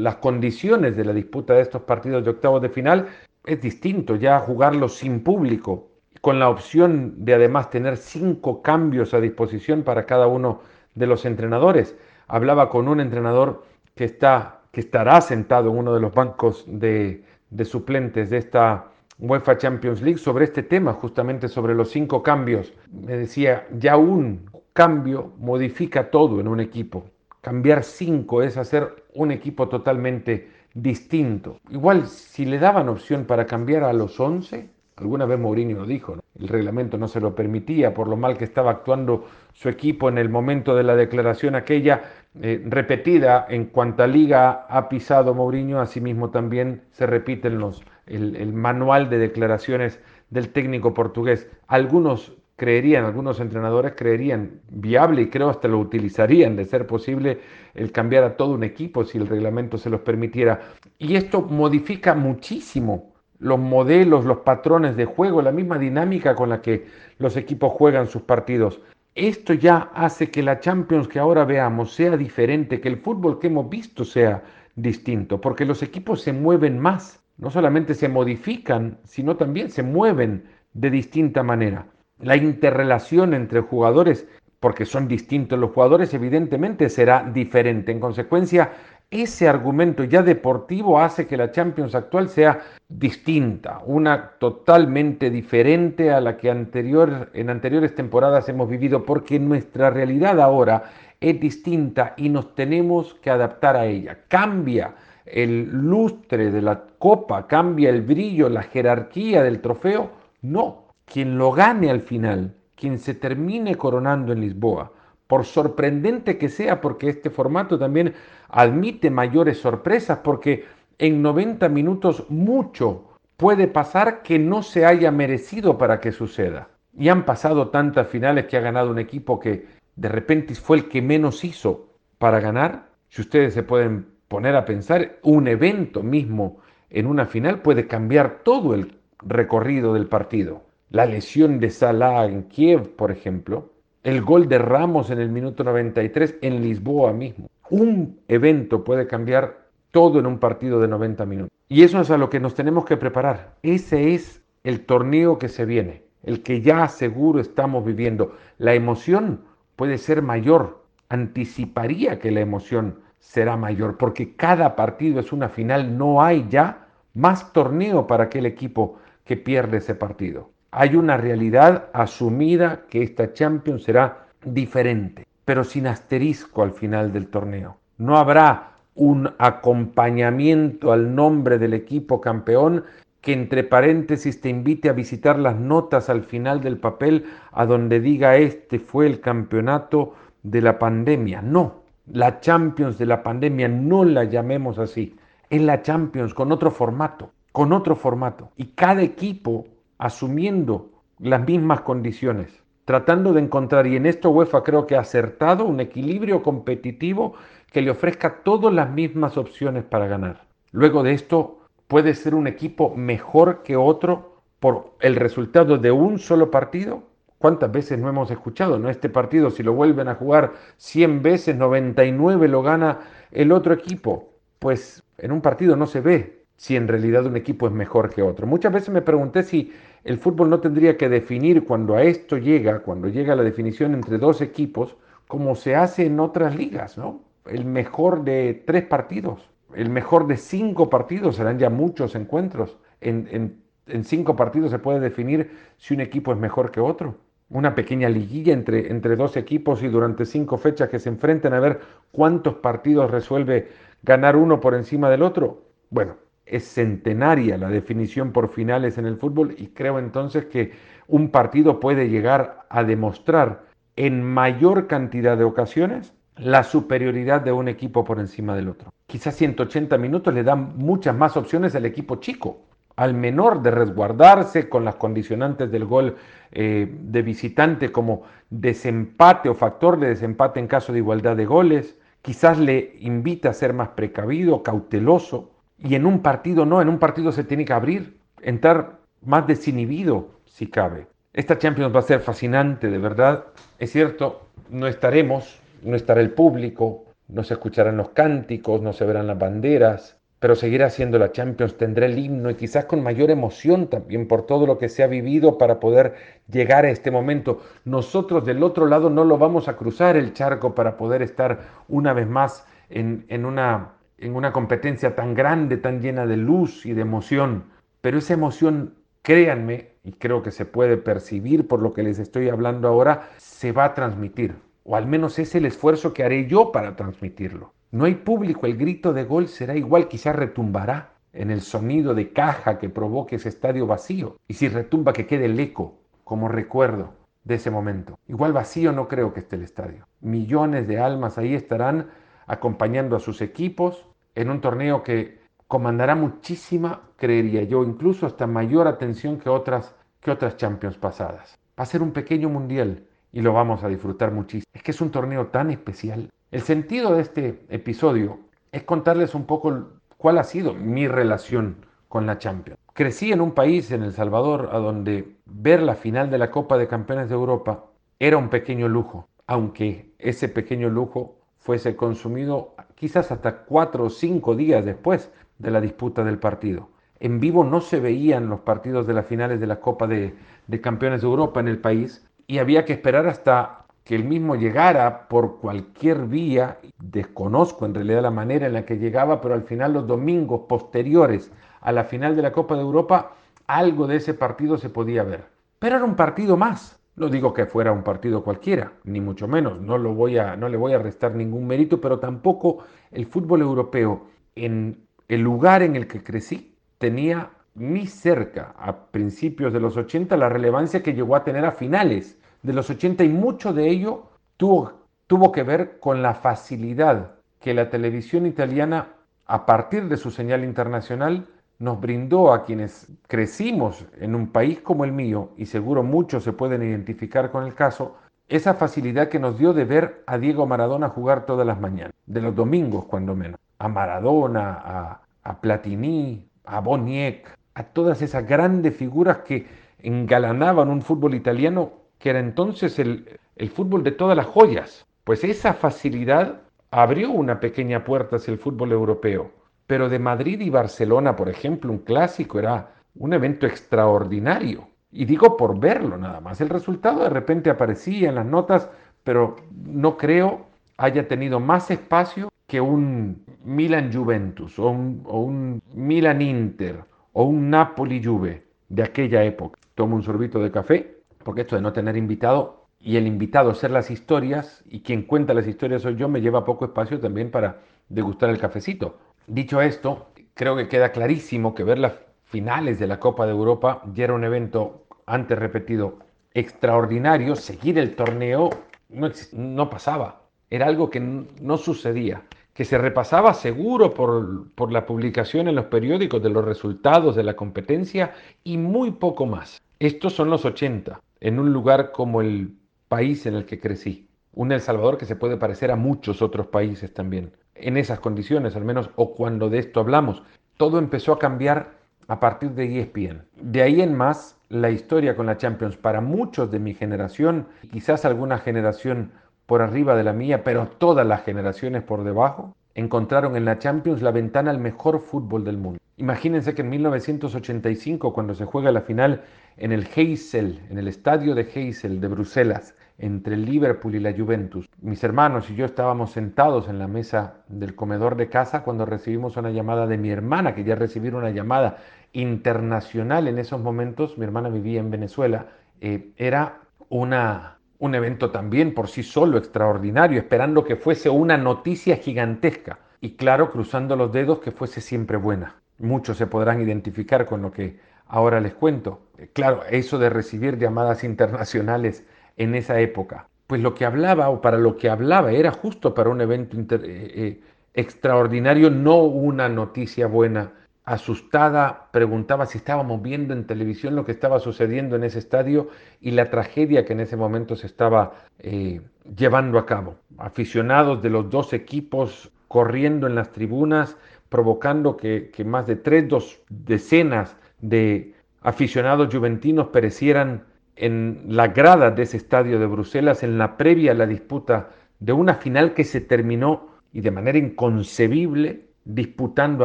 las 0.03 0.16
condiciones 0.16 0.97
de 0.97 1.04
la 1.04 1.12
disputa 1.12 1.53
de 1.53 1.60
estos 1.60 1.82
partidos 1.82 2.25
de 2.25 2.30
octavos 2.30 2.62
de 2.62 2.70
final, 2.70 3.08
es 3.44 3.60
distinto 3.60 4.16
ya 4.16 4.38
jugarlo 4.38 4.88
sin 4.88 5.22
público, 5.22 5.91
con 6.22 6.38
la 6.38 6.48
opción 6.48 7.26
de 7.26 7.34
además 7.34 7.69
tener 7.69 7.98
cinco 7.98 8.62
cambios 8.62 9.12
a 9.12 9.20
disposición 9.20 9.82
para 9.82 10.06
cada 10.06 10.28
uno 10.28 10.60
de 10.94 11.06
los 11.06 11.26
entrenadores. 11.26 11.94
Hablaba 12.26 12.70
con 12.70 12.88
un 12.88 12.98
entrenador 12.98 13.62
que, 13.94 14.04
está, 14.04 14.62
que 14.70 14.80
estará 14.80 15.20
sentado 15.20 15.72
en 15.72 15.76
uno 15.76 15.92
de 15.92 16.00
los 16.00 16.14
bancos 16.14 16.64
de, 16.66 17.22
de 17.50 17.64
suplentes 17.66 18.30
de 18.30 18.38
esta 18.38 18.86
UEFA 19.19 19.59
Champions 19.59 20.00
League 20.00 20.19
sobre 20.19 20.47
este 20.47 20.62
tema, 20.62 20.94
justamente 20.94 21.48
sobre 21.48 21.74
los 21.74 21.91
cinco 21.91 22.22
cambios. 22.22 22.72
Me 22.91 23.14
decía, 23.14 23.66
ya 23.78 23.98
un 23.98 24.51
cambio 24.72 25.33
modifica 25.38 26.10
todo 26.10 26.41
en 26.41 26.49
un 26.49 26.60
equipo. 26.60 27.05
Cambiar 27.41 27.83
cinco 27.83 28.43
es 28.43 28.56
hacer 28.56 29.05
un 29.15 29.33
equipo 29.33 29.69
totalmente 29.69 30.50
distinto. 30.75 31.59
Igual, 31.71 32.06
si 32.06 32.44
le 32.44 32.59
daban 32.59 32.88
opción 32.88 33.25
para 33.25 33.47
cambiar 33.47 33.84
a 33.84 33.93
los 33.93 34.19
11, 34.19 34.71
alguna 34.97 35.27
vez 35.27 35.38
Mourinho 35.38 35.78
lo 35.78 35.87
dijo, 35.87 36.16
el 36.38 36.49
reglamento 36.49 36.97
no 36.97 37.09
se 37.09 37.21
lo 37.21 37.34
permitía 37.34 37.93
por 37.93 38.09
lo 38.09 38.16
mal 38.16 38.38
que 38.38 38.44
estaba 38.44 38.71
actuando 38.71 39.27
su 39.53 39.69
equipo 39.69 40.09
en 40.09 40.19
el 40.19 40.28
momento 40.28 40.75
de 40.75 40.84
la 40.84 40.97
declaración 40.97 41.54
aquella 41.54 42.03
eh, 42.41 42.62
repetida 42.65 43.47
en 43.49 43.66
cuanta 43.66 44.06
liga 44.06 44.66
ha 44.69 44.89
pisado 44.89 45.34
Mourinho, 45.34 45.81
asimismo 45.81 46.31
también 46.31 46.83
se 46.93 47.06
repiten 47.06 47.59
los, 47.59 47.83
el 48.06 48.53
manual 48.53 49.10
de 49.10 49.19
declaraciones 49.19 50.00
del 50.31 50.49
técnico 50.49 50.94
portugués. 50.94 51.49
Algunos 51.66 52.33
creerían, 52.56 53.04
algunos 53.04 53.40
entrenadores 53.40 53.94
creerían 53.96 54.60
viable 54.68 55.22
y 55.22 55.30
creo 55.30 55.50
hasta 55.50 55.68
lo 55.68 55.78
utilizarían 55.78 56.56
de 56.56 56.64
ser 56.64 56.86
posible 56.86 57.40
el 57.74 57.90
cambiar 57.92 58.24
a 58.24 58.36
todo 58.36 58.52
un 58.52 58.64
equipo 58.64 59.04
si 59.04 59.18
el 59.18 59.26
reglamento 59.26 59.78
se 59.78 59.90
los 59.90 60.00
permitiera. 60.00 60.60
Y 60.98 61.16
esto 61.16 61.42
modifica 61.42 62.14
muchísimo 62.14 63.14
los 63.38 63.58
modelos, 63.58 64.24
los 64.24 64.38
patrones 64.38 64.96
de 64.96 65.04
juego, 65.04 65.42
la 65.42 65.50
misma 65.50 65.78
dinámica 65.78 66.36
con 66.36 66.50
la 66.50 66.62
que 66.62 66.86
los 67.18 67.36
equipos 67.36 67.72
juegan 67.72 68.06
sus 68.06 68.22
partidos. 68.22 68.80
Esto 69.14 69.52
ya 69.52 69.91
hace 69.94 70.30
que 70.30 70.42
la 70.42 70.60
Champions 70.60 71.08
que 71.08 71.18
ahora 71.18 71.44
veamos 71.44 71.92
sea 71.94 72.16
diferente, 72.16 72.80
que 72.80 72.88
el 72.88 72.98
fútbol 72.98 73.38
que 73.38 73.48
hemos 73.48 73.68
visto 73.68 74.04
sea 74.04 74.44
distinto, 74.76 75.41
porque 75.41 75.64
los 75.64 75.82
equipos 75.82 76.22
se 76.22 76.32
mueven 76.32 76.78
más, 76.78 77.22
no 77.36 77.50
solamente 77.50 77.94
se 77.94 78.08
modifican, 78.08 78.98
sino 79.04 79.36
también 79.36 79.70
se 79.70 79.82
mueven 79.82 80.44
de 80.72 80.91
distinta 80.91 81.42
manera 81.42 81.86
la 82.22 82.37
interrelación 82.37 83.34
entre 83.34 83.60
jugadores, 83.60 84.27
porque 84.60 84.84
son 84.84 85.09
distintos 85.09 85.59
los 85.59 85.72
jugadores, 85.72 86.15
evidentemente 86.15 86.88
será 86.88 87.28
diferente. 87.33 87.92
En 87.92 88.01
consecuencia, 88.01 88.71
ese 89.10 89.47
argumento 89.47 90.04
ya 90.04 90.22
deportivo 90.22 90.98
hace 90.98 91.27
que 91.27 91.36
la 91.36 91.51
Champions 91.51 91.95
actual 91.95 92.30
sea 92.30 92.60
distinta, 92.89 93.80
una 93.84 94.30
totalmente 94.39 95.28
diferente 95.30 96.10
a 96.10 96.21
la 96.21 96.39
que 96.39 96.51
anterior, 96.51 97.28
en 97.34 97.51
anteriores 97.51 97.95
temporadas 97.95 98.48
hemos 98.48 98.71
vivido, 98.71 99.04
porque 99.04 99.39
nuestra 99.39 99.91
realidad 99.91 100.41
ahora 100.41 100.84
es 101.21 101.39
distinta 101.39 102.15
y 102.16 102.30
nos 102.30 102.54
tenemos 102.54 103.15
que 103.15 103.30
adaptar 103.30 103.77
a 103.77 103.84
ella. 103.84 104.18
Cambia 104.28 104.95
el 105.27 105.71
lustre 105.71 106.51
de 106.51 106.63
la 106.63 106.83
copa, 106.98 107.47
cambia 107.47 107.91
el 107.91 108.03
brillo, 108.03 108.48
la 108.48 108.63
jerarquía 108.63 109.42
del 109.42 109.60
trofeo. 109.60 110.10
No, 110.41 110.81
quien 111.12 111.36
lo 111.36 111.53
gane 111.53 111.91
al 111.91 112.00
final, 112.00 112.54
quien 112.74 112.98
se 112.98 113.12
termine 113.12 113.74
coronando 113.74 114.32
en 114.32 114.41
Lisboa, 114.41 114.92
por 115.26 115.44
sorprendente 115.44 116.38
que 116.38 116.48
sea, 116.48 116.80
porque 116.80 117.10
este 117.10 117.28
formato 117.28 117.78
también 117.78 118.14
admite 118.48 119.10
mayores 119.10 119.59
sorpresas, 119.59 120.20
porque 120.24 120.64
en 120.98 121.20
90 121.20 121.68
minutos 121.68 122.24
mucho 122.30 123.10
puede 123.36 123.68
pasar 123.68 124.22
que 124.22 124.38
no 124.38 124.62
se 124.62 124.86
haya 124.86 125.10
merecido 125.10 125.76
para 125.76 126.00
que 126.00 126.12
suceda. 126.12 126.68
Y 126.97 127.10
han 127.10 127.26
pasado 127.26 127.68
tantas 127.68 128.08
finales 128.08 128.47
que 128.47 128.56
ha 128.56 128.60
ganado 128.60 128.91
un 128.91 128.98
equipo 128.98 129.38
que 129.38 129.66
de 129.97 130.08
repente 130.08 130.54
fue 130.54 130.78
el 130.78 130.88
que 130.88 131.03
menos 131.03 131.44
hizo 131.44 131.88
para 132.18 132.41
ganar. 132.41 132.86
Si 133.10 133.20
ustedes 133.20 133.53
se 133.53 133.62
pueden 133.62 134.06
poner 134.28 134.56
a 134.56 134.65
pensar, 134.65 135.18
un 135.22 135.47
evento 135.47 136.03
mismo 136.03 136.60
en 136.88 137.06
una 137.06 137.26
final 137.26 137.60
puede 137.60 137.86
cambiar 137.86 138.41
todo 138.44 138.74
el 138.74 138.97
recorrido 139.18 139.92
del 139.92 140.06
partido. 140.06 140.72
La 140.92 141.06
lesión 141.06 141.59
de 141.59 141.71
Salah 141.71 142.27
en 142.27 142.42
Kiev, 142.42 142.94
por 142.97 143.10
ejemplo, 143.10 143.71
el 144.03 144.21
gol 144.21 144.47
de 144.47 144.59
Ramos 144.59 145.09
en 145.09 145.21
el 145.21 145.30
minuto 145.30 145.65
93 145.65 146.36
en 146.42 146.60
Lisboa 146.60 147.15
mismo. 147.15 147.48
Un 147.71 148.21
evento 148.28 148.84
puede 148.84 149.06
cambiar 149.06 149.68
todo 149.91 150.18
en 150.18 150.27
un 150.27 150.39
partido 150.39 150.80
de 150.80 150.89
90 150.89 151.24
minutos. 151.24 151.50
Y 151.66 151.83
eso 151.83 151.98
es 151.98 152.10
a 152.10 152.18
lo 152.18 152.28
que 152.28 152.41
nos 152.41 152.54
tenemos 152.54 152.84
que 152.84 152.98
preparar. 152.98 153.54
Ese 153.62 154.12
es 154.12 154.42
el 154.65 154.84
torneo 154.84 155.39
que 155.39 155.48
se 155.48 155.65
viene, 155.65 156.03
el 156.24 156.42
que 156.42 156.60
ya 156.60 156.86
seguro 156.89 157.41
estamos 157.41 157.86
viviendo. 157.86 158.36
La 158.59 158.74
emoción 158.74 159.44
puede 159.77 159.97
ser 159.97 160.21
mayor, 160.21 160.84
anticiparía 161.09 162.18
que 162.18 162.30
la 162.30 162.41
emoción 162.41 162.98
será 163.18 163.56
mayor, 163.56 163.97
porque 163.97 164.36
cada 164.36 164.77
partido 164.77 165.21
es 165.21 165.33
una 165.33 165.48
final, 165.48 165.97
no 165.97 166.22
hay 166.22 166.47
ya 166.50 166.89
más 167.15 167.50
torneo 167.54 168.06
para 168.06 168.24
aquel 168.24 168.44
equipo 168.44 168.98
que 169.24 169.39
pierde 169.39 169.78
ese 169.78 169.94
partido. 169.94 170.53
Hay 170.74 170.97
una 170.97 171.19
realidad 171.19 171.91
asumida 171.92 172.86
que 172.89 173.03
esta 173.03 173.34
Champions 173.34 173.84
será 173.84 174.24
diferente, 174.42 175.27
pero 175.45 175.65
sin 175.65 175.86
asterisco 175.86 176.63
al 176.63 176.72
final 176.72 177.13
del 177.13 177.28
torneo. 177.28 177.77
No 177.98 178.16
habrá 178.16 178.71
un 178.95 179.30
acompañamiento 179.36 180.91
al 180.92 181.15
nombre 181.15 181.59
del 181.59 181.74
equipo 181.74 182.22
campeón 182.22 182.84
que 183.21 183.34
entre 183.34 183.65
paréntesis 183.65 184.41
te 184.41 184.48
invite 184.48 184.89
a 184.89 184.95
visitar 184.95 185.39
las 185.39 185.57
notas 185.57 186.09
al 186.09 186.22
final 186.22 186.63
del 186.63 186.78
papel 186.78 187.27
a 187.53 187.66
donde 187.66 188.01
diga 188.01 188.36
este 188.36 188.78
fue 188.78 189.07
el 189.07 189.21
campeonato 189.21 190.15
de 190.42 190.63
la 190.63 190.78
pandemia. 190.78 191.42
No, 191.42 191.83
la 192.07 192.41
Champions 192.41 192.97
de 192.97 193.04
la 193.04 193.22
pandemia 193.22 193.68
no 193.68 194.04
la 194.04 194.25
llamemos 194.25 194.78
así. 194.78 195.16
Es 195.51 195.60
la 195.60 195.83
Champions 195.83 196.33
con 196.33 196.51
otro 196.51 196.71
formato, 196.71 197.30
con 197.53 197.75
otro 197.75 197.95
formato. 197.95 198.51
Y 198.57 198.68
cada 198.68 199.03
equipo 199.03 199.66
asumiendo 200.03 200.91
las 201.21 201.47
mismas 201.47 201.83
condiciones, 201.83 202.60
tratando 202.84 203.33
de 203.33 203.41
encontrar, 203.41 203.87
y 203.87 203.95
en 203.95 204.07
esto 204.07 204.31
UEFA 204.31 204.65
creo 204.65 204.84
que 204.84 204.97
ha 204.97 205.01
acertado, 205.01 205.65
un 205.65 205.78
equilibrio 205.78 206.43
competitivo 206.43 207.34
que 207.71 207.83
le 207.83 207.93
ofrezca 207.93 208.43
todas 208.43 208.75
las 208.75 208.91
mismas 208.91 209.37
opciones 209.37 209.84
para 209.84 210.09
ganar. 210.09 210.49
Luego 210.72 211.04
de 211.04 211.13
esto, 211.13 211.60
puede 211.87 212.15
ser 212.15 212.34
un 212.34 212.49
equipo 212.49 212.97
mejor 212.97 213.63
que 213.63 213.77
otro 213.77 214.43
por 214.59 214.97
el 214.99 215.15
resultado 215.15 215.78
de 215.78 215.93
un 215.93 216.19
solo 216.19 216.51
partido. 216.51 217.04
¿Cuántas 217.39 217.71
veces 217.71 218.01
no 218.01 218.09
hemos 218.09 218.28
escuchado? 218.33 218.81
¿no? 218.81 218.91
Este 218.91 219.09
partido, 219.09 219.51
si 219.51 219.63
lo 219.63 219.72
vuelven 219.72 220.09
a 220.09 220.16
jugar 220.16 220.54
100 220.78 221.22
veces, 221.22 221.57
99 221.57 222.49
lo 222.49 222.63
gana 222.63 222.99
el 223.31 223.53
otro 223.53 223.72
equipo. 223.72 224.31
Pues 224.59 225.01
en 225.19 225.31
un 225.31 225.41
partido 225.41 225.77
no 225.77 225.87
se 225.87 226.01
ve 226.01 226.41
si 226.62 226.76
en 226.76 226.86
realidad 226.86 227.26
un 227.26 227.36
equipo 227.36 227.66
es 227.66 227.72
mejor 227.72 228.10
que 228.10 228.22
otro. 228.22 228.47
Muchas 228.47 228.72
veces 228.72 228.91
me 228.91 229.03
pregunté 229.03 229.42
si 229.42 229.72
el 230.04 230.18
fútbol 230.18 230.48
no 230.48 230.60
tendría 230.60 230.97
que 230.97 231.09
definir 231.09 231.64
cuando 231.64 231.97
a 231.97 232.04
esto 232.04 232.38
llega, 232.38 232.80
cuando 232.82 233.09
llega 233.09 233.34
la 233.34 233.42
definición 233.42 233.94
entre 233.94 234.18
dos 234.18 234.41
equipos, 234.41 234.97
como 235.26 235.56
se 235.56 235.74
hace 235.74 236.06
en 236.06 236.20
otras 236.20 236.54
ligas, 236.54 236.97
¿no? 236.97 237.22
El 237.47 237.64
mejor 237.64 238.22
de 238.22 238.62
tres 238.64 238.84
partidos 238.84 239.53
el 239.74 239.91
mejor 239.91 240.26
de 240.26 240.36
cinco 240.36 240.91
partidos, 240.91 241.36
serán 241.36 241.59
ya 241.59 241.70
muchos 241.70 242.14
encuentros. 242.14 242.78
En, 243.00 243.60
cinco 244.04 244.36
partidos 244.36 244.70
se 244.70 244.78
puede 244.78 245.00
definir 245.00 245.50
si 245.76 245.94
un 245.94 246.00
equipo 246.00 246.32
es 246.32 246.38
mejor 246.38 246.70
que 246.70 246.80
otro. 246.80 247.16
Una 247.50 247.74
pequeña 247.74 248.08
liguilla 248.08 248.53
entre, 248.53 248.91
entre 248.91 249.16
dos 249.16 249.36
equipos 249.36 249.82
y 249.82 249.88
durante 249.88 250.24
cinco 250.24 250.56
fechas 250.56 250.88
que 250.88 250.98
se 250.98 251.08
enfrenten 251.08 251.53
a 251.53 251.60
ver 251.60 251.80
cuántos 252.12 252.54
partidos 252.54 253.10
resuelve 253.10 253.68
ganar 254.03 254.36
uno 254.36 254.60
por 254.60 254.74
encima 254.74 255.10
del 255.10 255.22
otro. 255.22 255.65
Bueno, 255.91 256.16
es 256.47 256.64
centenaria 256.64 257.56
la 257.56 257.68
definición 257.68 258.33
por 258.33 258.50
finales 258.52 258.99
en 258.99 259.06
el 259.06 259.16
fútbol 259.16 259.54
y 259.56 259.68
creo 259.68 259.99
entonces 259.99 260.47
que 260.47 260.73
un 261.09 261.30
partido 261.30 261.80
puede 261.80 262.09
llegar 262.09 262.66
a 262.68 262.85
demostrar 262.85 263.64
en 263.97 264.23
mayor 264.23 264.87
cantidad 264.87 265.37
de 265.37 265.44
ocasiones 265.44 266.14
la 266.37 266.64
superioridad 266.64 267.42
de 267.42 267.52
un 267.52 267.68
equipo 267.68 268.04
por 268.04 268.18
encima 268.18 268.56
del 268.56 268.68
otro. 268.68 268.92
Quizás 269.06 269.37
180 269.37 269.99
minutos 269.99 270.33
le 270.33 270.42
dan 270.42 270.76
muchas 270.76 271.14
más 271.14 271.37
opciones 271.37 271.75
al 271.75 271.85
equipo 271.85 272.16
chico, 272.16 272.62
al 272.97 273.14
menor 273.14 273.62
de 273.62 273.71
resguardarse 273.71 274.68
con 274.68 274.85
las 274.85 274.97
condicionantes 274.97 275.71
del 275.71 275.85
gol 275.85 276.16
eh, 276.50 276.90
de 276.90 277.23
visitante 277.23 277.92
como 277.92 278.23
desempate 278.50 279.49
o 279.49 279.54
factor 279.54 279.99
de 279.99 280.09
desempate 280.09 280.61
en 280.61 280.66
caso 280.66 280.92
de 280.92 280.99
igualdad 280.99 281.37
de 281.37 281.47
goles. 281.47 281.99
Quizás 282.23 282.59
le 282.59 282.97
invita 283.00 283.50
a 283.50 283.54
ser 283.54 283.73
más 283.73 283.90
precavido, 283.90 284.62
cauteloso. 284.62 285.51
Y 285.82 285.94
en 285.94 286.06
un 286.06 286.20
partido 286.20 286.64
no, 286.64 286.80
en 286.80 286.88
un 286.88 286.99
partido 286.99 287.32
se 287.32 287.44
tiene 287.44 287.64
que 287.64 287.73
abrir, 287.73 288.18
entrar 288.40 288.99
más 289.23 289.46
desinhibido 289.46 290.30
si 290.44 290.68
cabe. 290.68 291.06
Esta 291.32 291.58
Champions 291.58 291.94
va 291.94 292.00
a 292.00 292.02
ser 292.02 292.20
fascinante, 292.20 292.88
de 292.88 292.99
verdad. 292.99 293.44
Es 293.78 293.90
cierto, 293.90 294.49
no 294.68 294.87
estaremos 294.87 295.62
no 295.82 295.96
estará 295.96 296.20
el 296.20 296.30
público, 296.30 297.04
no 297.28 297.44
se 297.44 297.54
escucharán 297.54 297.96
los 297.96 298.11
cánticos, 298.11 298.82
no 298.82 298.92
se 298.92 299.04
verán 299.04 299.26
las 299.26 299.38
banderas, 299.38 300.16
pero 300.38 300.54
seguirá 300.56 300.90
siendo 300.90 301.18
la 301.18 301.30
Champions, 301.30 301.76
tendrá 301.76 302.06
el 302.06 302.18
himno 302.18 302.50
y 302.50 302.54
quizás 302.54 302.87
con 302.87 303.02
mayor 303.02 303.30
emoción 303.30 303.88
también 303.88 304.26
por 304.26 304.44
todo 304.44 304.66
lo 304.66 304.78
que 304.78 304.88
se 304.88 305.02
ha 305.02 305.06
vivido 305.06 305.56
para 305.56 305.78
poder 305.78 306.14
llegar 306.50 306.84
a 306.84 306.90
este 306.90 307.11
momento. 307.11 307.61
Nosotros 307.84 308.44
del 308.44 308.62
otro 308.62 308.87
lado 308.87 309.08
no 309.08 309.25
lo 309.25 309.38
vamos 309.38 309.68
a 309.68 309.76
cruzar 309.76 310.16
el 310.16 310.32
charco 310.32 310.75
para 310.75 310.96
poder 310.96 311.23
estar 311.23 311.61
una 311.88 312.12
vez 312.12 312.26
más 312.26 312.66
en, 312.90 313.25
en, 313.28 313.44
una, 313.44 313.92
en 314.23 314.35
una 314.35 314.52
competencia 314.52 315.14
tan 315.14 315.35
grande, 315.35 315.76
tan 315.76 316.00
llena 316.00 316.26
de 316.26 316.37
luz 316.37 316.87
y 316.87 316.95
de 316.95 317.02
emoción. 317.02 317.64
Pero 318.00 318.19
esa 318.19 318.35
emoción, 318.35 318.95
créanme, 319.23 319.92
y 320.04 320.12
creo 320.12 320.42
que 320.42 320.50
se 320.50 320.64
puede 320.64 320.97
percibir 320.97 321.69
por 321.69 321.80
lo 321.80 321.92
que 321.92 322.02
les 322.02 322.19
estoy 322.19 322.49
hablando 322.49 322.88
ahora, 322.88 323.30
se 323.37 323.73
va 323.73 323.85
a 323.85 323.95
transmitir 323.95 324.54
o 324.85 324.97
al 324.97 325.07
menos 325.07 325.38
es 325.38 325.54
el 325.54 325.66
esfuerzo 325.66 326.12
que 326.12 326.25
haré 326.25 326.47
yo 326.47 326.73
para 326.73 326.97
transmitirlo. 326.97 327.73
No 327.90 328.04
hay 328.04 328.16
público, 328.16 328.66
el 328.66 328.76
grito 328.76 329.12
de 329.12 329.25
gol 329.25 329.49
será 329.49 329.76
igual, 329.76 330.09
quizás 330.09 330.35
retumbará 330.35 331.12
en 331.33 331.50
el 331.50 331.61
sonido 331.61 332.14
de 332.14 332.33
caja 332.33 332.78
que 332.78 332.88
provoque 332.88 333.37
ese 333.37 333.49
estadio 333.49 333.87
vacío. 333.87 334.38
Y 334.49 334.54
si 334.54 334.68
retumba 334.68 335.12
que 335.12 335.26
quede 335.26 335.47
el 335.47 335.59
eco 335.61 335.99
como 336.25 336.49
recuerdo 336.49 337.14
de 337.45 337.57
ese 337.57 337.71
momento. 337.71 338.18
Igual 338.28 338.52
vacío 338.52 338.92
no 338.92 339.09
creo 339.09 339.33
que 339.33 339.40
esté 339.40 339.57
el 339.57 339.62
estadio. 339.62 340.07
Millones 340.21 340.88
de 340.88 341.00
almas 341.00 341.38
ahí 341.38 341.54
estarán 341.54 342.09
acompañando 342.47 343.16
a 343.16 343.21
sus 343.21 343.40
equipos 343.40 344.06
en 344.34 344.50
un 344.50 344.60
torneo 344.60 345.02
que 345.02 345.40
comandará 345.68 346.14
muchísima, 346.14 347.00
creería 347.16 347.62
yo, 347.62 347.82
incluso 347.84 348.26
hasta 348.26 348.46
mayor 348.46 348.86
atención 348.86 349.38
que 349.38 349.48
otras, 349.48 349.94
que 350.20 350.30
otras 350.30 350.56
Champions 350.56 350.98
pasadas. 350.98 351.58
Va 351.78 351.84
a 351.84 351.86
ser 351.86 352.02
un 352.02 352.12
pequeño 352.12 352.48
mundial 352.48 353.04
y 353.32 353.40
lo 353.40 353.52
vamos 353.52 353.82
a 353.82 353.88
disfrutar 353.88 354.32
muchísimo. 354.32 354.70
Es 354.72 354.82
que 354.82 354.90
es 354.90 355.00
un 355.00 355.10
torneo 355.10 355.46
tan 355.46 355.70
especial. 355.70 356.30
El 356.50 356.60
sentido 356.60 357.14
de 357.14 357.22
este 357.22 357.64
episodio 357.70 358.40
es 358.70 358.82
contarles 358.82 359.34
un 359.34 359.46
poco 359.46 359.88
cuál 360.18 360.38
ha 360.38 360.44
sido 360.44 360.74
mi 360.74 361.08
relación 361.08 361.86
con 362.08 362.26
la 362.26 362.38
Champions. 362.38 362.78
Crecí 362.92 363.32
en 363.32 363.40
un 363.40 363.52
país, 363.52 363.90
en 363.90 364.02
El 364.02 364.12
Salvador, 364.12 364.68
a 364.72 364.78
donde 364.78 365.36
ver 365.46 365.82
la 365.82 365.94
final 365.94 366.30
de 366.30 366.36
la 366.36 366.50
Copa 366.50 366.76
de 366.76 366.88
Campeones 366.88 367.30
de 367.30 367.34
Europa 367.34 367.86
era 368.18 368.36
un 368.36 368.50
pequeño 368.50 368.86
lujo, 368.88 369.28
aunque 369.46 370.12
ese 370.18 370.48
pequeño 370.48 370.90
lujo 370.90 371.38
fuese 371.62 371.95
consumido 371.97 372.75
quizás 372.97 373.31
hasta 373.31 373.59
cuatro 373.64 374.04
o 374.04 374.11
cinco 374.11 374.54
días 374.54 374.85
después 374.85 375.31
de 375.59 375.71
la 375.71 375.81
disputa 375.81 376.25
del 376.25 376.38
partido. 376.38 376.88
En 377.21 377.38
vivo 377.38 377.62
no 377.62 377.81
se 377.81 378.00
veían 378.00 378.49
los 378.49 378.61
partidos 378.61 379.07
de 379.07 379.14
las 379.14 379.26
finales 379.26 379.61
de 379.61 379.69
la 379.69 379.81
Copa 379.81 380.09
de, 380.09 380.35
Campeones 380.81 381.21
de 381.21 381.28
Europa 381.28 381.61
en 381.61 381.69
el 381.69 381.78
país, 381.78 382.26
y 382.49 382.59
había 382.59 382.85
que 382.85 382.95
esperar 382.95 383.28
hasta 383.28 383.85
que 384.02 384.16
el 384.16 384.25
mismo 384.25 384.57
llegara 384.57 385.28
por 385.28 385.61
cualquier 385.61 386.26
vía, 386.26 386.78
desconozco 386.99 387.87
en 387.87 387.95
realidad 387.95 388.23
la 388.23 388.33
manera 388.33 388.66
en 388.66 388.73
la 388.73 388.85
que 388.85 388.99
llegaba, 388.99 389.40
pero 389.40 389.54
al 389.54 389.62
final 389.62 389.92
los 389.92 390.09
domingos 390.09 390.62
posteriores 390.69 391.52
a 391.81 391.92
la 391.92 392.02
final 392.02 392.35
de 392.35 392.42
la 392.42 392.50
Copa 392.50 392.75
de 392.75 392.81
Europa, 392.81 393.33
algo 393.69 394.09
de 394.09 394.16
ese 394.16 394.35
partido 394.35 394.76
se 394.76 394.90
podía 394.90 395.23
ver. 395.23 395.45
Pero 395.78 395.97
era 395.97 396.04
un 396.04 396.16
partido 396.16 396.57
más. 396.57 396.99
No 397.14 397.28
digo 397.28 397.52
que 397.52 397.66
fuera 397.66 397.92
un 397.92 398.02
partido 398.02 398.42
cualquiera, 398.42 398.95
ni 399.04 399.21
mucho 399.21 399.47
menos, 399.47 399.81
no, 399.81 399.99
lo 399.99 400.14
voy 400.14 400.38
a, 400.38 400.57
no 400.57 400.69
le 400.69 400.78
voy 400.78 400.95
a 400.95 400.99
restar 400.99 401.35
ningún 401.35 401.66
mérito, 401.66 402.00
pero 402.00 402.19
tampoco 402.19 402.85
el 403.11 403.26
fútbol 403.26 403.61
europeo 403.61 404.28
en 404.54 405.07
el 405.28 405.40
lugar 405.40 405.83
en 405.83 405.95
el 405.97 406.07
que 406.07 406.23
crecí 406.23 406.75
tenía 406.99 407.50
ni 407.75 408.07
cerca 408.07 408.75
a 408.78 409.07
principios 409.07 409.73
de 409.73 409.81
los 409.81 409.97
80 409.97 410.37
la 410.37 410.49
relevancia 410.49 411.02
que 411.02 411.14
llegó 411.14 411.37
a 411.37 411.45
tener 411.45 411.64
a 411.64 411.73
finales 411.73 412.38
de 412.62 412.73
los 412.73 412.88
80 412.88 413.25
y 413.25 413.28
mucho 413.28 413.73
de 413.73 413.88
ello 413.88 414.31
tuvo, 414.57 414.92
tuvo 415.26 415.52
que 415.52 415.62
ver 415.62 415.99
con 415.99 416.23
la 416.23 416.35
facilidad 416.35 417.33
que 417.61 417.75
la 417.75 417.90
televisión 417.90 418.47
italiana, 418.47 419.14
a 419.47 419.66
partir 419.66 420.09
de 420.09 420.16
su 420.16 420.31
señal 420.31 420.64
internacional, 420.64 421.47
nos 421.82 422.00
brindó 422.00 422.52
a 422.52 422.62
quienes 422.62 423.08
crecimos 423.26 424.06
en 424.20 424.36
un 424.36 424.52
país 424.52 424.80
como 424.80 425.04
el 425.04 425.10
mío, 425.10 425.50
y 425.56 425.66
seguro 425.66 426.04
muchos 426.04 426.44
se 426.44 426.52
pueden 426.52 426.80
identificar 426.80 427.50
con 427.50 427.64
el 427.64 427.74
caso, 427.74 428.14
esa 428.48 428.74
facilidad 428.74 429.28
que 429.28 429.40
nos 429.40 429.58
dio 429.58 429.72
de 429.72 429.84
ver 429.84 430.22
a 430.28 430.38
Diego 430.38 430.64
Maradona 430.64 431.08
jugar 431.08 431.44
todas 431.44 431.66
las 431.66 431.80
mañanas, 431.80 432.14
de 432.24 432.40
los 432.40 432.54
domingos 432.54 433.06
cuando 433.06 433.34
menos, 433.34 433.58
a 433.80 433.88
Maradona, 433.88 435.20
a, 435.42 435.60
Platini, 435.60 436.48
a 436.66 436.78
Boniek, 436.78 437.48
a 437.74 437.82
todas 437.82 438.22
esas 438.22 438.46
grandes 438.46 438.94
figuras 438.96 439.38
que 439.38 439.66
engalanaban 439.98 440.88
un 440.88 441.02
fútbol 441.02 441.34
italiano 441.34 441.94
que 442.20 442.30
era 442.30 442.38
entonces 442.38 443.00
el, 443.00 443.40
el 443.56 443.70
fútbol 443.70 444.04
de 444.04 444.12
todas 444.12 444.36
las 444.36 444.46
joyas. 444.46 445.04
Pues 445.24 445.42
esa 445.42 445.72
facilidad 445.72 446.60
abrió 446.92 447.32
una 447.32 447.58
pequeña 447.58 448.04
puerta 448.04 448.36
hacia 448.36 448.52
el 448.52 448.58
fútbol 448.58 448.92
europeo. 448.92 449.50
Pero 449.92 450.08
de 450.08 450.18
Madrid 450.18 450.58
y 450.62 450.70
Barcelona, 450.70 451.37
por 451.37 451.50
ejemplo, 451.50 451.92
un 451.92 451.99
clásico 451.99 452.58
era 452.58 452.94
un 453.14 453.34
evento 453.34 453.66
extraordinario. 453.66 454.88
Y 455.11 455.26
digo 455.26 455.54
por 455.54 455.78
verlo 455.78 456.16
nada 456.16 456.40
más. 456.40 456.62
El 456.62 456.70
resultado 456.70 457.22
de 457.22 457.28
repente 457.28 457.68
aparecía 457.68 458.30
en 458.30 458.37
las 458.37 458.46
notas, 458.46 458.88
pero 459.22 459.56
no 459.84 460.16
creo 460.16 460.64
haya 460.96 461.28
tenido 461.28 461.61
más 461.61 461.90
espacio 461.90 462.49
que 462.66 462.80
un 462.80 463.44
Milan 463.64 464.11
Juventus 464.11 464.78
o 464.78 464.88
un, 464.88 465.82
Milan 465.92 466.40
Inter 466.40 467.04
o 467.34 467.42
un 467.44 467.68
Napoli 467.68 468.25
Juve 468.25 468.64
de 468.88 469.02
aquella 469.02 469.44
época. 469.44 469.78
Tomo 469.94 470.16
un 470.16 470.22
sorbito 470.22 470.58
de 470.58 470.70
café, 470.70 471.18
porque 471.44 471.61
esto 471.61 471.76
de 471.76 471.82
no 471.82 471.92
tener 471.92 472.16
invitado 472.16 472.87
y 472.99 473.18
el 473.18 473.26
invitado 473.26 473.75
ser 473.75 473.90
las 473.90 474.11
historias 474.11 474.82
y 474.87 475.00
quien 475.02 475.25
cuenta 475.25 475.52
las 475.52 475.66
historias 475.66 476.00
soy 476.00 476.16
yo, 476.16 476.30
me 476.30 476.40
lleva 476.40 476.64
poco 476.64 476.87
espacio 476.87 477.20
también 477.20 477.50
para 477.50 477.80
degustar 478.08 478.49
el 478.49 478.58
cafecito. 478.58 479.18
Dicho 479.46 479.80
esto, 479.80 480.28
creo 480.54 480.76
que 480.76 480.88
queda 480.88 481.12
clarísimo 481.12 481.75
que 481.75 481.84
ver 481.84 481.99
las 481.99 482.14
finales 482.44 482.99
de 482.99 483.06
la 483.06 483.18
Copa 483.18 483.46
de 483.46 483.52
Europa 483.52 484.02
ya 484.12 484.25
era 484.25 484.34
un 484.34 484.44
evento, 484.44 485.06
antes 485.26 485.58
repetido, 485.58 486.18
extraordinario. 486.54 487.56
Seguir 487.56 487.99
el 487.99 488.14
torneo 488.14 488.70
no, 489.08 489.90
pasaba, 489.90 490.42
era 490.70 490.87
algo 490.87 491.11
que 491.11 491.20
no 491.20 491.76
sucedía 491.76 492.42
que 492.75 492.84
se 492.87 492.96
repasaba 492.96 493.52
seguro 493.52 494.14
por, 494.14 494.72
por, 494.72 494.92
la 494.92 495.04
publicación 495.04 495.68
en 495.68 495.75
los 495.75 495.87
periódicos 495.87 496.42
de 496.42 496.49
los 496.49 496.64
resultados 496.64 497.37
de 497.37 497.42
la 497.42 497.54
competencia 497.54 498.32
y 498.64 498.78
muy 498.78 499.11
poco 499.11 499.44
más. 499.44 499.82
Estos 499.99 500.32
son 500.32 500.49
los 500.49 500.64
80, 500.64 501.20
en 501.40 501.58
un 501.58 501.72
lugar 501.72 502.12
como 502.12 502.40
el 502.40 502.75
país 503.08 503.44
en 503.44 503.56
el 503.56 503.66
que 503.66 503.78
crecí. 503.78 504.26
Un 504.54 504.72
El 504.72 504.80
Salvador 504.80 505.18
que 505.18 505.26
se 505.26 505.37
puede 505.37 505.58
parecer 505.58 505.90
a 505.90 505.96
muchos 505.96 506.40
otros 506.40 506.68
países 506.68 507.12
también. 507.12 507.52
En 507.74 507.96
esas 507.96 508.20
condiciones, 508.20 508.76
al 508.76 508.84
menos, 508.84 509.10
o 509.16 509.34
cuando 509.34 509.70
de 509.70 509.78
esto 509.78 510.00
hablamos, 510.00 510.42
todo 510.76 510.98
empezó 510.98 511.32
a 511.32 511.38
cambiar 511.38 511.92
a 512.28 512.40
partir 512.40 512.70
de 512.72 513.00
ESPN. 513.00 513.42
De 513.60 513.82
ahí 513.82 514.00
en 514.00 514.14
más, 514.14 514.56
la 514.68 514.90
historia 514.90 515.36
con 515.36 515.46
la 515.46 515.56
Champions 515.56 515.96
para 515.96 516.20
muchos 516.20 516.70
de 516.70 516.78
mi 516.78 516.94
generación, 516.94 517.66
quizás 517.90 518.24
alguna 518.24 518.58
generación 518.58 519.32
por 519.66 519.82
arriba 519.82 520.14
de 520.16 520.24
la 520.24 520.32
mía, 520.32 520.64
pero 520.64 520.86
todas 520.86 521.26
las 521.26 521.42
generaciones 521.42 522.02
por 522.02 522.24
debajo, 522.24 522.74
encontraron 522.94 523.56
en 523.56 523.64
la 523.64 523.78
Champions 523.78 524.22
la 524.22 524.30
ventana 524.30 524.70
al 524.70 524.78
mejor 524.78 525.20
fútbol 525.20 525.64
del 525.64 525.78
mundo. 525.78 525.98
Imagínense 526.16 526.74
que 526.74 526.82
en 526.82 526.90
1985, 526.90 528.32
cuando 528.32 528.54
se 528.54 528.64
juega 528.64 528.92
la 528.92 529.00
final 529.00 529.42
en 529.76 529.92
el 529.92 530.06
Heysel, 530.14 530.80
en 530.90 530.98
el 530.98 531.08
estadio 531.08 531.54
de 531.54 531.68
Heysel 531.74 532.20
de 532.20 532.28
Bruselas, 532.28 532.94
entre 533.19 533.54
el 533.54 533.64
Liverpool 533.64 534.14
y 534.14 534.21
la 534.21 534.33
Juventus. 534.33 534.88
Mis 535.00 535.23
hermanos 535.23 535.71
y 535.71 535.75
yo 535.75 535.85
estábamos 535.85 536.33
sentados 536.33 536.88
en 536.88 536.99
la 536.99 537.07
mesa 537.07 537.62
del 537.69 537.95
comedor 537.95 538.37
de 538.37 538.49
casa 538.49 538.83
cuando 538.83 539.07
recibimos 539.07 539.57
una 539.57 539.71
llamada 539.71 540.07
de 540.07 540.19
mi 540.19 540.31
hermana, 540.31 540.75
que 540.75 540.85
ya 540.85 540.95
recibió 540.95 541.37
una 541.37 541.50
llamada 541.50 541.99
internacional 542.33 543.49
en 543.49 543.59
esos 543.59 543.81
momentos. 543.81 544.38
Mi 544.38 544.45
hermana 544.45 544.69
vivía 544.69 545.00
en 545.00 545.11
Venezuela. 545.11 545.66
Eh, 546.00 546.33
era 546.37 546.81
una, 547.09 547.78
un 547.99 548.14
evento 548.14 548.50
también 548.50 548.95
por 548.95 549.09
sí 549.09 549.23
solo 549.23 549.59
extraordinario, 549.59 550.38
esperando 550.40 550.85
que 550.85 550.97
fuese 550.97 551.31
una 551.31 551.57
noticia 551.57 552.16
gigantesca. 552.16 552.99
Y 553.21 553.37
claro, 553.37 553.71
cruzando 553.71 554.16
los 554.16 554.33
dedos 554.33 554.59
que 554.59 554.73
fuese 554.73 555.00
siempre 555.00 555.37
buena. 555.37 555.76
Muchos 555.99 556.38
se 556.38 556.49
podrán 556.49 556.81
identificar 556.81 557.47
con 557.47 557.62
lo 557.62 557.71
que 557.71 558.00
ahora 558.26 558.61
les 558.61 558.75
cuento. 558.75 559.21
Eh, 559.38 559.50
claro, 559.52 559.83
eso 559.88 560.19
de 560.19 560.31
recibir 560.31 560.78
llamadas 560.78 561.23
internacionales 561.25 562.25
en 562.56 562.75
esa 562.75 563.00
época. 563.00 563.49
Pues 563.66 563.80
lo 563.80 563.94
que 563.94 564.04
hablaba 564.04 564.50
o 564.50 564.61
para 564.61 564.78
lo 564.78 564.97
que 564.97 565.09
hablaba 565.09 565.52
era 565.52 565.71
justo 565.71 566.14
para 566.14 566.30
un 566.30 566.40
evento 566.40 566.76
eh, 566.97 566.99
eh, 567.02 567.61
extraordinario, 567.94 568.90
no 568.90 569.23
una 569.23 569.68
noticia 569.68 570.26
buena. 570.26 570.73
Asustada, 571.04 572.09
preguntaba 572.12 572.66
si 572.66 572.78
estábamos 572.78 573.23
viendo 573.23 573.54
en 573.54 573.66
televisión 573.66 574.14
lo 574.14 574.25
que 574.25 574.30
estaba 574.30 574.61
sucediendo 574.61 575.16
en 575.16 575.25
ese 575.25 575.40
estadio 575.40 575.88
y 576.21 576.30
la 576.30 576.49
tragedia 576.49 577.04
que 577.04 577.12
en 577.12 577.21
ese 577.21 577.37
momento 577.37 577.75
se 577.75 577.88
estaba 577.88 578.35
eh, 578.61 579.00
llevando 579.37 579.78
a 579.78 579.87
cabo. 579.87 580.14
Aficionados 580.38 581.21
de 581.21 581.30
los 581.30 581.50
dos 581.50 581.73
equipos 581.73 582.52
corriendo 582.68 583.26
en 583.26 583.35
las 583.35 583.50
tribunas, 583.50 584.16
provocando 584.49 585.16
que, 585.16 585.50
que 585.52 585.64
más 585.64 585.87
de 585.87 585.97
tres 585.97 586.28
dos 586.28 586.61
decenas 586.68 587.56
de 587.80 588.35
aficionados 588.62 589.35
juventinos 589.35 589.88
perecieran 589.88 590.64
en 590.96 591.44
la 591.49 591.68
grada 591.68 592.11
de 592.11 592.22
ese 592.22 592.37
estadio 592.37 592.78
de 592.78 592.87
Bruselas 592.87 593.42
en 593.42 593.58
la 593.58 593.76
previa 593.76 594.12
a 594.12 594.14
la 594.14 594.26
disputa 594.26 594.90
de 595.18 595.32
una 595.32 595.54
final 595.54 595.94
que 595.94 596.04
se 596.04 596.20
terminó 596.20 596.88
y 597.12 597.20
de 597.20 597.30
manera 597.30 597.58
inconcebible 597.58 598.87
disputando 599.04 599.84